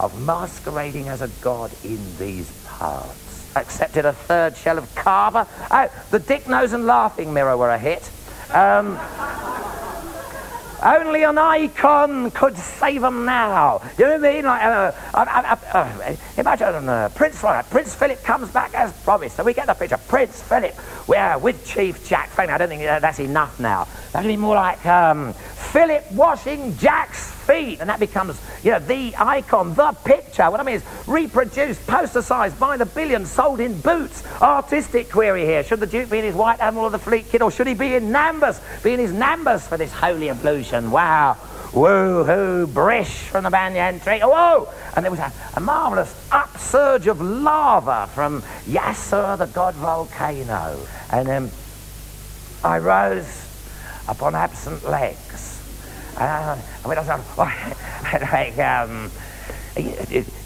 of 0.00 0.20
masquerading 0.22 1.08
as 1.08 1.22
a 1.22 1.28
god 1.40 1.70
in 1.84 2.00
these 2.18 2.50
parts? 2.66 3.50
Accepted 3.56 4.04
a 4.04 4.12
third 4.12 4.56
shell 4.56 4.78
of 4.78 4.94
kava. 4.94 5.46
Oh, 5.70 5.88
the 6.10 6.18
Dick 6.18 6.48
Nose 6.48 6.72
and 6.72 6.86
Laughing 6.86 7.32
Mirror 7.32 7.56
were 7.56 7.70
a 7.70 7.78
hit. 7.78 8.10
Um, 8.50 8.98
only 10.82 11.22
an 11.22 11.38
icon 11.38 12.30
could 12.32 12.56
save 12.56 13.02
them 13.02 13.24
now. 13.24 13.80
You 13.96 14.04
know 14.04 14.18
what 14.18 14.24
I 14.24 14.32
mean? 14.34 14.44
Like, 14.44 14.62
uh, 14.62 14.92
uh, 15.14 15.56
uh, 15.72 15.78
uh, 15.78 16.16
imagine 16.36 16.88
uh, 16.88 17.08
Prince 17.14 17.42
right, 17.42 17.64
Prince 17.70 17.94
Philip 17.94 18.22
comes 18.24 18.50
back 18.50 18.74
as 18.74 18.92
promised, 19.02 19.38
and 19.38 19.46
we 19.46 19.54
get 19.54 19.66
the 19.66 19.74
picture. 19.74 19.96
Prince 19.96 20.42
Philip, 20.42 20.74
we're 21.06 21.38
with 21.38 21.64
Chief 21.64 22.06
Jack. 22.08 22.30
Frankly, 22.30 22.54
I 22.54 22.58
don't 22.58 22.68
think 22.68 22.82
uh, 22.82 22.98
that's 22.98 23.20
enough 23.20 23.60
now. 23.60 23.86
That'd 24.12 24.28
be 24.28 24.36
more 24.36 24.56
like 24.56 24.84
um, 24.84 25.32
Philip 25.32 26.10
washing 26.12 26.76
Jack's 26.78 27.30
and 27.52 27.88
that 27.88 28.00
becomes, 28.00 28.40
you 28.62 28.70
know, 28.70 28.78
the 28.78 29.14
icon, 29.16 29.74
the 29.74 29.92
picture. 30.04 30.50
What 30.50 30.60
I 30.60 30.62
mean 30.62 30.76
is 30.76 30.84
reproduced, 31.06 31.86
poster-sized 31.86 32.58
by 32.58 32.76
the 32.76 32.86
billions, 32.86 33.30
sold 33.30 33.60
in 33.60 33.80
boots. 33.80 34.24
Artistic 34.40 35.10
query 35.10 35.44
here: 35.44 35.62
Should 35.62 35.80
the 35.80 35.86
Duke 35.86 36.10
be 36.10 36.18
in 36.18 36.24
his 36.24 36.34
White 36.34 36.60
Admiral 36.60 36.86
of 36.86 36.92
the 36.92 36.98
Fleet 36.98 37.28
kit, 37.28 37.42
or 37.42 37.50
should 37.50 37.66
he 37.66 37.74
be 37.74 37.94
in 37.94 38.08
Nambas? 38.08 38.60
Be 38.82 38.94
in 38.94 39.00
his 39.00 39.12
Nambas 39.12 39.68
for 39.68 39.76
this 39.76 39.92
holy 39.92 40.30
ablution? 40.30 40.90
Wow. 40.90 41.36
Woo-hoo, 41.72 42.66
brish 42.66 43.28
from 43.30 43.44
the 43.44 43.50
banyan 43.50 43.98
tree. 43.98 44.20
Oh, 44.22 44.28
whoa! 44.28 44.72
And 44.94 45.04
there 45.04 45.10
was 45.10 45.20
a, 45.20 45.32
a 45.54 45.60
marvellous 45.60 46.14
upsurge 46.30 47.06
of 47.06 47.18
lava 47.22 48.10
from 48.12 48.42
Yasur, 48.66 49.38
the 49.38 49.46
god 49.46 49.74
volcano. 49.76 50.78
And 51.10 51.28
um, 51.30 51.50
I 52.62 52.78
rose 52.78 53.48
upon 54.06 54.34
absent 54.34 54.84
legs. 54.84 55.48
Uh, 56.11 56.11
I 56.11 56.11
mean, 56.11 56.11
I 56.11 56.11
was 56.11 56.11
like, 58.32 58.58
um, 58.58 59.10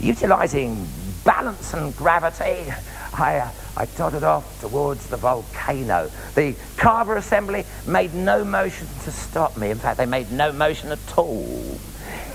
utilizing 0.01 0.87
balance 1.25 1.75
and 1.75 1.95
gravity, 1.97 2.73
I, 3.13 3.39
uh, 3.39 3.51
I 3.77 3.87
tottered 3.87 4.23
off 4.23 4.61
towards 4.61 5.09
the 5.09 5.17
volcano. 5.17 6.11
The 6.35 6.55
Kava 6.77 7.17
Assembly 7.17 7.65
made 7.87 8.15
no 8.15 8.45
motion 8.45 8.87
to 9.05 9.11
stop 9.11 9.57
me. 9.57 9.71
In 9.71 9.79
fact, 9.79 9.99
they 9.99 10.07
made 10.07 10.31
no 10.31 10.53
motion 10.53 10.93
at 10.93 11.19
all. 11.19 11.79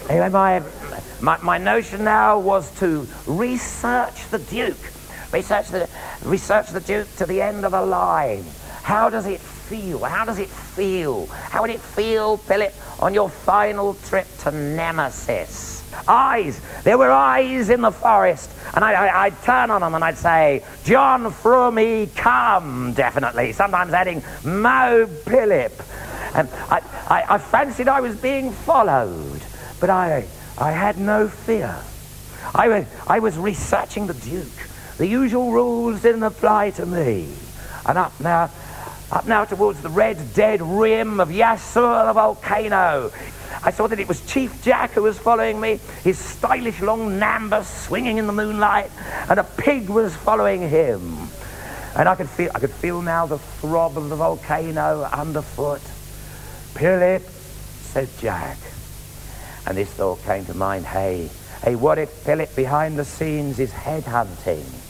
Anyway, 0.10 0.30
my, 0.30 0.62
my, 1.22 1.38
my 1.38 1.58
notion 1.58 2.04
now 2.04 2.40
was 2.40 2.70
to 2.80 3.08
research 3.26 4.30
the 4.30 4.40
Duke. 4.40 4.78
Research 5.32 5.70
the, 5.70 5.90
research 6.24 6.70
the 6.70 6.82
Duke 6.82 7.08
to 7.18 7.26
the 7.26 7.42
end 7.42 7.64
of 7.64 7.72
the 7.72 7.82
line. 7.82 8.44
How 8.84 9.10
does 9.10 9.26
it 9.26 9.40
feel? 9.72 10.04
How 10.04 10.26
does 10.26 10.38
it 10.38 10.50
feel? 10.50 11.28
How 11.28 11.62
would 11.62 11.70
it 11.70 11.80
feel, 11.80 12.36
Philip, 12.36 12.74
on 13.00 13.14
your 13.14 13.30
final 13.30 13.94
trip 13.94 14.28
to 14.40 14.52
Nemesis? 14.52 15.82
Eyes. 16.10 16.60
There 16.84 16.98
were 16.98 17.10
eyes 17.10 17.70
in 17.70 17.80
the 17.80 17.92
forest. 17.92 18.52
And 18.76 18.84
I, 18.84 18.92
I, 18.92 19.26
I'd 19.26 19.42
turn 19.44 19.72
on 19.72 19.80
them 19.80 19.96
and 19.96 20.04
I'd 20.04 20.18
say, 20.18 20.66
John 20.84 21.24
Frumey, 21.32 22.14
come, 22.16 22.92
definitely. 22.94 23.54
Sometimes 23.54 23.94
adding, 23.94 24.22
Mo 24.44 25.08
Philip. 25.08 25.72
And 26.36 26.50
I, 26.70 26.82
I, 27.08 27.36
I 27.36 27.38
fancied 27.38 27.88
I 27.88 28.02
was 28.02 28.18
being 28.18 28.52
followed. 28.52 29.42
But 29.80 29.90
I, 29.90 30.28
I 30.58 30.72
had 30.72 30.98
no 30.98 31.30
fear. 31.30 31.74
I, 32.54 32.68
wa- 32.68 32.86
I 33.08 33.20
was 33.20 33.38
researching 33.38 34.08
the 34.08 34.16
Duke. 34.16 34.68
The 34.98 35.08
usual 35.08 35.54
rules 35.54 36.02
didn't 36.02 36.24
apply 36.24 36.72
to 36.72 36.86
me. 36.86 37.30
And 37.86 37.98
up 37.98 38.20
now, 38.20 38.52
up 39.12 39.28
now 39.28 39.46
towards 39.46 39.82
the 39.82 39.90
red, 39.90 40.34
dead 40.34 40.62
rim 40.62 41.20
of 41.20 41.30
Yasur 41.30 42.08
the 42.08 42.14
volcano. 42.14 43.12
I 43.64 43.72
saw 43.72 43.88
that 43.88 44.00
it 44.00 44.08
was 44.08 44.26
Chief 44.26 44.64
Jack 44.64 44.92
who 44.92 45.04
was 45.04 45.20
following 45.20 45.60
me, 45.60 45.80
his 46.04 46.18
stylish 46.18 46.82
long 46.82 47.20
nambas 47.20 47.66
swinging 47.86 48.18
in 48.18 48.26
the 48.26 48.34
moonlight, 48.34 48.90
and 49.30 49.40
a 49.40 49.44
pig 49.44 49.90
was 49.90 50.16
following 50.16 50.68
him. 50.68 51.28
And 51.96 52.08
I 52.08 52.16
could 52.16 52.30
feel, 52.30 52.50
I 52.56 52.60
could 52.60 52.72
feel 52.72 53.02
now 53.02 53.26
the 53.26 53.38
throb 53.38 53.98
of 53.98 54.10
the 54.10 54.16
volcano 54.16 55.04
underfoot. 55.04 55.82
Philip, 55.82 57.22
said 57.22 58.10
Jack. 58.20 58.58
And 59.68 59.78
this 59.78 59.90
thought 59.90 60.24
came 60.24 60.46
to 60.46 60.54
mind, 60.54 60.86
hey, 60.86 61.30
hey, 61.64 61.76
what 61.76 62.00
if 62.00 62.10
Philip 62.10 62.56
behind 62.56 62.98
the 62.98 63.06
scenes 63.06 63.60
is 63.60 63.72
headhunting? 63.72 64.81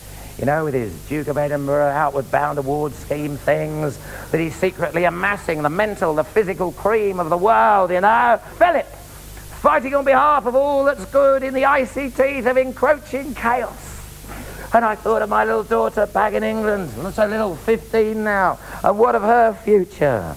You 0.41 0.47
know, 0.47 0.65
with 0.65 0.73
his 0.73 0.91
Duke 1.07 1.27
of 1.27 1.37
Edinburgh 1.37 1.91
outward 1.91 2.31
bound 2.31 2.57
award 2.57 2.95
scheme 2.95 3.37
things, 3.37 3.99
that 4.31 4.39
he's 4.39 4.55
secretly 4.55 5.03
amassing 5.03 5.61
the 5.61 5.69
mental, 5.69 6.15
the 6.15 6.23
physical 6.23 6.71
cream 6.71 7.19
of 7.19 7.29
the 7.29 7.37
world, 7.37 7.91
you 7.91 8.01
know? 8.01 8.41
Philip, 8.57 8.87
fighting 8.87 9.93
on 9.93 10.03
behalf 10.03 10.47
of 10.47 10.55
all 10.55 10.83
that's 10.83 11.05
good 11.05 11.43
in 11.43 11.53
the 11.53 11.65
icy 11.65 12.09
teeth 12.09 12.47
of 12.47 12.57
encroaching 12.57 13.35
chaos. 13.35 14.01
And 14.73 14.83
I 14.83 14.95
thought 14.95 15.21
of 15.21 15.29
my 15.29 15.45
little 15.45 15.63
daughter 15.63 16.07
back 16.07 16.33
in 16.33 16.43
England, 16.43 16.89
so 17.13 17.27
little, 17.27 17.55
15 17.55 18.23
now, 18.23 18.57
and 18.83 18.97
what 18.97 19.13
of 19.13 19.21
her 19.21 19.53
future? 19.53 20.35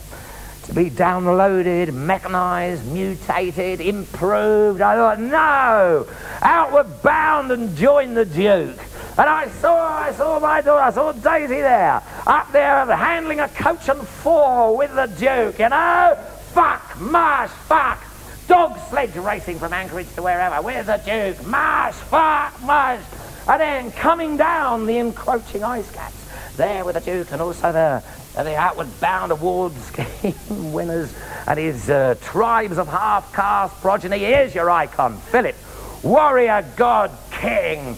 to 0.64 0.72
be 0.72 0.88
downloaded, 0.88 1.92
mechanized, 1.92 2.86
mutated, 2.90 3.82
improved. 3.82 4.80
I 4.80 4.96
thought, 4.96 5.20
no, 5.20 6.06
outward 6.40 7.02
bound 7.02 7.52
and 7.52 7.76
join 7.76 8.14
the 8.14 8.24
Duke. 8.24 8.78
And 9.16 9.30
I 9.30 9.48
saw, 9.48 9.76
I 9.76 10.12
saw 10.12 10.40
my 10.40 10.60
daughter, 10.60 10.82
I 10.82 10.90
saw 10.90 11.12
Daisy 11.12 11.60
there, 11.60 12.02
up 12.26 12.50
there 12.50 12.84
handling 12.96 13.38
a 13.38 13.48
coach 13.48 13.88
and 13.88 14.06
four 14.06 14.76
with 14.76 14.92
the 14.94 15.06
Duke, 15.06 15.60
you 15.60 15.68
know? 15.68 16.18
Fuck, 16.52 17.00
marsh, 17.00 17.50
fuck. 17.50 18.04
Dog 18.48 18.76
sledge 18.90 19.14
racing 19.14 19.58
from 19.60 19.72
Anchorage 19.72 20.12
to 20.16 20.22
wherever. 20.22 20.56
Where's 20.56 20.86
the 20.86 20.96
Duke? 20.96 21.46
Marsh, 21.46 21.94
fuck, 21.94 22.60
marsh. 22.62 23.02
And 23.46 23.60
then 23.60 23.92
coming 23.92 24.36
down 24.36 24.86
the 24.86 24.98
encroaching 24.98 25.62
ice 25.62 25.90
caps. 25.92 26.28
There 26.56 26.84
with 26.84 26.94
the 26.94 27.00
Duke 27.00 27.30
and 27.30 27.40
also 27.40 27.72
the, 27.72 28.02
the 28.34 28.56
outward 28.56 28.88
bound 29.00 29.30
Awards 29.30 29.76
scheme 29.86 30.72
winners 30.72 31.14
and 31.46 31.58
his 31.58 31.88
uh, 31.88 32.16
tribes 32.20 32.78
of 32.78 32.88
half 32.88 33.32
caste 33.32 33.80
progeny. 33.80 34.18
Here's 34.18 34.54
your 34.54 34.70
icon, 34.70 35.18
Philip, 35.18 35.56
warrior, 36.02 36.64
god, 36.76 37.10
king. 37.30 37.96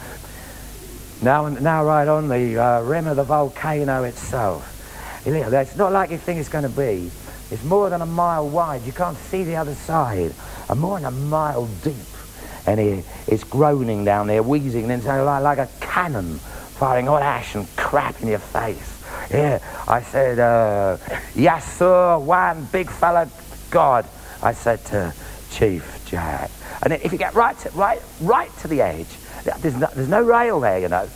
Now, 1.27 1.49
now 1.49 1.85
right 1.85 2.07
on 2.07 2.29
the 2.29 2.57
uh, 2.57 2.83
rim 2.83 3.09
of 3.09 3.17
the 3.17 3.25
volcano 3.25 4.05
itself. 4.05 5.25
It's 5.27 5.77
not 5.77 5.91
like 5.91 6.13
you 6.13 6.19
think 6.19 6.39
it's 6.39 6.49
going 6.49 6.63
to 6.63 6.69
be. 6.69 7.11
It's 7.51 7.65
more 7.65 7.91
than 7.91 8.01
a 8.01 8.07
mile 8.07 8.49
wide. 8.49 8.83
You 8.83 8.93
can't 8.93 9.17
see 9.17 9.43
the 9.43 9.57
other 9.57 9.75
side. 9.75 10.33
And 10.71 10.79
more 10.79 11.01
than 11.01 11.07
a 11.07 11.11
mile 11.11 11.67
deep. 11.83 11.97
And 12.65 12.79
he, 12.79 13.03
it's 13.27 13.43
groaning 13.43 14.05
down 14.05 14.29
there, 14.29 14.41
wheezing, 14.41 14.83
and 14.83 14.91
then 14.91 15.03
so 15.03 15.25
like, 15.25 15.43
like 15.43 15.59
a 15.59 15.69
cannon 15.81 16.39
firing 16.79 17.07
hot 17.07 17.23
ash 17.23 17.57
and 17.57 17.67
crap 17.75 18.23
in 18.23 18.29
your 18.29 18.39
face. 18.39 19.03
Yeah, 19.29 19.59
I 19.89 20.03
said, 20.03 20.39
uh, 20.39 20.97
yes, 21.35 21.77
sir, 21.77 22.19
one 22.19 22.67
big 22.67 22.89
fella, 22.89 23.29
God. 23.71 24.07
I 24.45 24.53
said 24.53 24.85
to 24.87 25.13
Chief 25.51 25.96
Jack. 26.07 26.51
And 26.83 26.93
if 26.93 27.13
you 27.13 27.19
get 27.19 27.35
right 27.35 27.59
to, 27.59 27.71
right, 27.71 28.01
right 28.21 28.51
to 28.59 28.69
the 28.69 28.81
edge, 28.81 29.09
there's 29.61 29.77
no, 29.77 29.89
there's 29.95 30.09
no 30.09 30.23
rail 30.23 30.61
there, 30.61 30.79
you 30.79 30.89
know. 30.89 31.09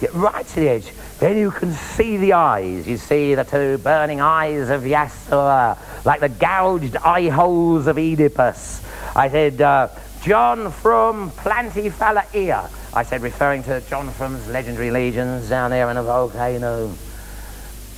Get 0.00 0.12
right 0.14 0.46
to 0.46 0.60
the 0.60 0.68
edge, 0.68 0.92
then 1.20 1.38
you 1.38 1.50
can 1.50 1.72
see 1.72 2.16
the 2.16 2.32
eyes. 2.32 2.88
You 2.88 2.96
see 2.96 3.34
the 3.34 3.44
two 3.44 3.78
burning 3.78 4.20
eyes 4.20 4.68
of 4.68 4.82
Yasur, 4.82 5.78
like 6.04 6.20
the 6.20 6.28
gouged 6.28 6.96
eye 6.96 7.28
holes 7.28 7.86
of 7.86 7.96
Oedipus. 7.96 8.82
I 9.14 9.28
said, 9.28 9.60
uh, 9.60 9.88
John 10.22 10.70
Frum 10.70 11.30
Plantifala. 11.30 12.70
I 12.94 13.02
said, 13.04 13.22
referring 13.22 13.62
to 13.64 13.80
John 13.82 14.10
Frum's 14.10 14.48
legendary 14.48 14.90
legions 14.90 15.48
down 15.48 15.70
there 15.70 15.90
in 15.90 15.96
a 15.96 16.02
volcano. 16.02 16.92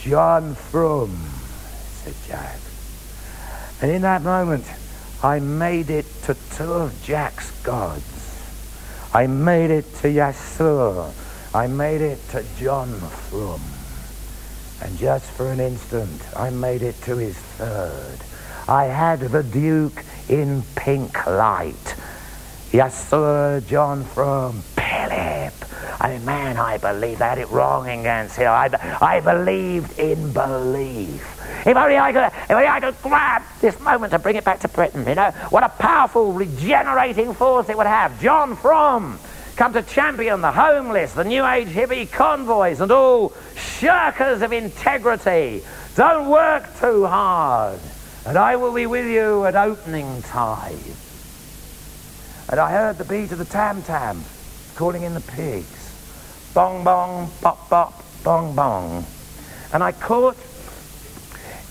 John 0.00 0.54
Frum, 0.54 1.16
said 2.02 2.14
Jack. 2.26 2.58
And 3.80 3.90
in 3.90 4.02
that 4.02 4.22
moment, 4.22 4.64
I 5.22 5.40
made 5.40 5.90
it 5.90 6.06
to 6.24 6.36
two 6.52 6.72
of 6.72 7.02
Jack's 7.02 7.50
gods. 7.62 8.14
I 9.14 9.26
made 9.26 9.70
it 9.70 9.84
to 9.96 10.08
Yasur. 10.08 11.12
I 11.54 11.66
made 11.66 12.00
it 12.00 12.18
to 12.30 12.44
John 12.58 12.88
Frum. 12.90 13.60
And 14.82 14.98
just 14.98 15.30
for 15.30 15.50
an 15.50 15.60
instant, 15.60 16.20
I 16.36 16.50
made 16.50 16.82
it 16.82 17.00
to 17.02 17.16
his 17.16 17.36
third. 17.36 18.18
I 18.68 18.84
had 18.86 19.20
the 19.20 19.42
Duke 19.42 20.04
in 20.28 20.62
pink 20.74 21.26
light. 21.26 21.94
Yasur 22.72 23.66
John 23.66 24.04
Frum, 24.04 24.62
Philip. 24.74 25.54
I 26.00 26.08
mean, 26.08 26.24
man, 26.24 26.56
I 26.56 26.78
believe 26.78 27.22
I 27.22 27.28
had 27.28 27.38
it 27.38 27.48
wrong 27.50 27.88
in 27.88 28.02
Gants 28.02 28.36
Hill. 28.36 28.50
I, 28.50 28.68
I 29.00 29.20
believed 29.20 29.98
in 29.98 30.32
belief. 30.32 31.40
If 31.66 31.76
only 31.76 31.96
I 31.96 32.12
could, 32.12 32.24
if 32.24 32.50
only 32.50 32.66
I 32.66 32.80
could 32.80 33.00
grab 33.02 33.42
this 33.60 33.78
moment 33.80 34.12
to 34.12 34.18
bring 34.18 34.36
it 34.36 34.44
back 34.44 34.60
to 34.60 34.68
Britain, 34.68 35.06
you 35.06 35.14
know, 35.14 35.30
what 35.48 35.62
a 35.62 35.70
powerful 35.70 36.32
regenerating 36.32 37.32
force 37.32 37.70
it 37.70 37.76
would 37.76 37.86
have. 37.86 38.20
John 38.20 38.54
Frum 38.54 39.18
come 39.56 39.72
to 39.72 39.82
champion 39.82 40.42
the 40.42 40.52
homeless, 40.52 41.12
the 41.12 41.24
New 41.24 41.46
Age 41.46 41.68
hippie 41.68 42.10
convoys, 42.10 42.80
and 42.80 42.92
all 42.92 43.30
shirkers 43.54 44.42
of 44.42 44.52
integrity. 44.52 45.62
Don't 45.96 46.28
work 46.28 46.68
too 46.80 47.06
hard, 47.06 47.80
and 48.26 48.36
I 48.36 48.56
will 48.56 48.74
be 48.74 48.86
with 48.86 49.06
you 49.06 49.46
at 49.46 49.56
opening 49.56 50.20
tide. 50.22 50.74
And 52.50 52.60
I 52.60 52.70
heard 52.70 52.98
the 52.98 53.04
beat 53.04 53.32
of 53.32 53.38
the 53.38 53.46
tam 53.46 53.82
tam 53.82 54.22
calling 54.74 55.02
in 55.02 55.14
the 55.14 55.20
pigs. 55.20 56.52
Bong 56.52 56.84
bong, 56.84 57.30
bop 57.40 57.70
bop, 57.70 58.04
bong 58.22 58.54
bong. 58.54 59.06
And 59.72 59.82
I 59.82 59.92
caught 59.92 60.36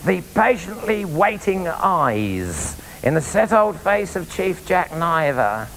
the 0.06 0.22
patiently 0.36 1.06
waiting 1.06 1.68
eyes 1.68 2.80
in 3.04 3.14
the 3.14 3.22
set 3.22 3.54
old 3.54 3.80
face 3.80 4.16
of 4.16 4.30
Chief 4.30 4.66
Jack 4.66 4.90
Naiva. 4.90 5.70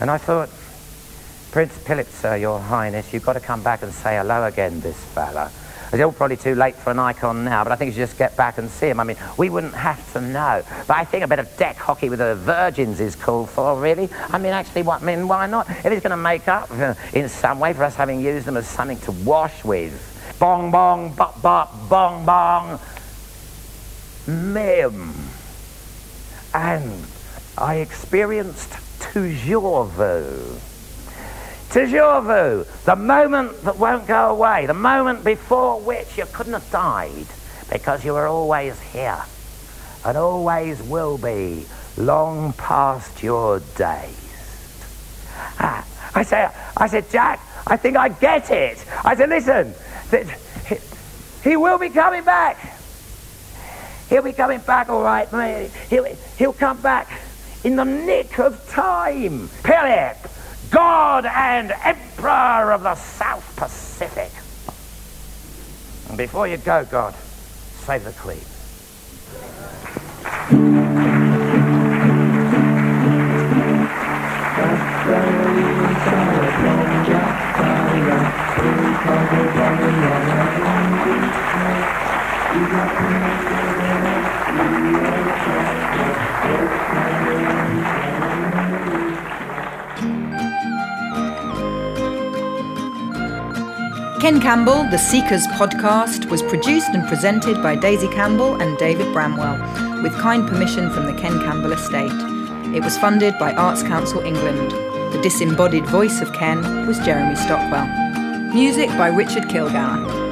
And 0.00 0.10
I 0.10 0.16
thought, 0.16 0.48
Prince 1.52 1.74
sir, 2.14 2.36
your 2.36 2.58
highness, 2.58 3.12
you've 3.12 3.24
got 3.24 3.34
to 3.34 3.40
come 3.40 3.62
back 3.62 3.82
and 3.82 3.92
say 3.92 4.16
hello 4.16 4.44
again, 4.44 4.80
this 4.80 4.96
fella. 4.96 5.50
It's 5.92 6.00
all 6.00 6.12
probably 6.12 6.36
too 6.36 6.54
late 6.54 6.76
for 6.76 6.92
an 6.92 7.00
icon 7.00 7.44
now, 7.44 7.64
but 7.64 7.72
I 7.72 7.76
think 7.76 7.88
you 7.88 7.92
should 7.94 8.08
just 8.08 8.16
get 8.16 8.36
back 8.36 8.58
and 8.58 8.70
see 8.70 8.88
him. 8.88 9.00
I 9.00 9.04
mean, 9.04 9.16
we 9.36 9.50
wouldn't 9.50 9.74
have 9.74 10.12
to 10.12 10.20
know. 10.20 10.62
But 10.86 10.96
I 10.96 11.04
think 11.04 11.24
a 11.24 11.28
bit 11.28 11.40
of 11.40 11.54
deck 11.56 11.76
hockey 11.76 12.08
with 12.08 12.20
the 12.20 12.36
Virgins 12.36 13.00
is 13.00 13.16
called 13.16 13.50
for, 13.50 13.78
really. 13.78 14.08
I 14.28 14.38
mean, 14.38 14.52
actually, 14.52 14.82
what, 14.82 15.02
I 15.02 15.04
mean, 15.04 15.26
why 15.26 15.46
not? 15.48 15.68
If 15.68 15.92
he's 15.92 16.00
going 16.00 16.10
to 16.10 16.16
make 16.16 16.46
up 16.46 16.70
uh, 16.70 16.94
in 17.12 17.28
some 17.28 17.58
way 17.58 17.72
for 17.72 17.82
us 17.82 17.96
having 17.96 18.20
used 18.20 18.46
them 18.46 18.56
as 18.56 18.68
something 18.68 18.98
to 19.00 19.12
wash 19.12 19.64
with. 19.64 20.06
Bong, 20.38 20.70
bong, 20.70 21.12
bop, 21.14 21.42
bop, 21.42 21.88
bong, 21.88 22.24
bong. 22.24 22.78
Mim. 24.26 25.12
And 26.52 27.06
I 27.56 27.76
experienced 27.76 28.72
toujours 29.00 29.86
vu. 29.86 30.58
Toujours 31.70 32.22
vu, 32.22 32.66
the 32.84 32.96
moment 32.96 33.62
that 33.62 33.78
won't 33.78 34.06
go 34.06 34.30
away, 34.30 34.66
the 34.66 34.74
moment 34.74 35.24
before 35.24 35.80
which 35.80 36.18
you 36.18 36.24
couldn't 36.32 36.54
have 36.54 36.68
died 36.70 37.26
because 37.70 38.04
you 38.04 38.12
were 38.12 38.26
always 38.26 38.78
here 38.80 39.22
and 40.04 40.16
always 40.16 40.82
will 40.82 41.16
be 41.16 41.64
long 41.96 42.52
past 42.54 43.22
your 43.22 43.60
days. 43.76 44.16
Ah, 45.60 45.86
I 46.14 46.24
said, 46.24 46.50
I 46.76 46.88
said, 46.88 47.08
Jack, 47.10 47.40
I 47.66 47.76
think 47.76 47.96
I 47.96 48.08
get 48.08 48.50
it. 48.50 48.84
I 49.04 49.14
said, 49.14 49.28
listen, 49.28 49.74
th- 50.10 50.26
he 51.44 51.56
will 51.56 51.78
be 51.78 51.90
coming 51.90 52.24
back. 52.24 52.79
He'll 54.10 54.22
be 54.22 54.32
coming 54.32 54.58
back, 54.58 54.88
all 54.88 55.02
right, 55.02 55.32
mate. 55.32 55.70
He'll, 55.88 56.04
he'll 56.36 56.52
come 56.52 56.80
back 56.82 57.08
in 57.62 57.76
the 57.76 57.84
nick 57.84 58.40
of 58.40 58.68
time. 58.68 59.46
Philip, 59.46 60.16
God 60.68 61.26
and 61.26 61.72
Emperor 61.84 62.72
of 62.72 62.82
the 62.82 62.96
South 62.96 63.54
Pacific. 63.54 64.32
And 66.08 66.18
before 66.18 66.48
you 66.48 66.56
go, 66.56 66.84
God, 66.84 67.14
save 67.86 68.02
the 68.02 68.10
Queen. 68.12 68.40
Ken 94.20 94.38
Campbell, 94.38 94.84
the 94.90 94.98
Seekers 94.98 95.46
podcast, 95.46 96.30
was 96.30 96.42
produced 96.42 96.90
and 96.90 97.08
presented 97.08 97.62
by 97.62 97.74
Daisy 97.74 98.06
Campbell 98.08 98.60
and 98.60 98.76
David 98.76 99.10
Bramwell, 99.14 99.58
with 100.02 100.12
kind 100.18 100.46
permission 100.46 100.90
from 100.90 101.06
the 101.06 101.14
Ken 101.14 101.40
Campbell 101.40 101.72
estate. 101.72 102.12
It 102.76 102.84
was 102.84 102.98
funded 102.98 103.38
by 103.38 103.54
Arts 103.54 103.82
Council 103.82 104.20
England. 104.20 104.70
The 105.14 105.20
disembodied 105.22 105.86
voice 105.86 106.20
of 106.20 106.32
Ken 106.34 106.86
was 106.86 106.98
Jeremy 107.00 107.34
Stockwell. 107.34 107.86
Music 108.54 108.88
by 108.90 109.08
Richard 109.08 109.44
Kilgour. 109.44 110.29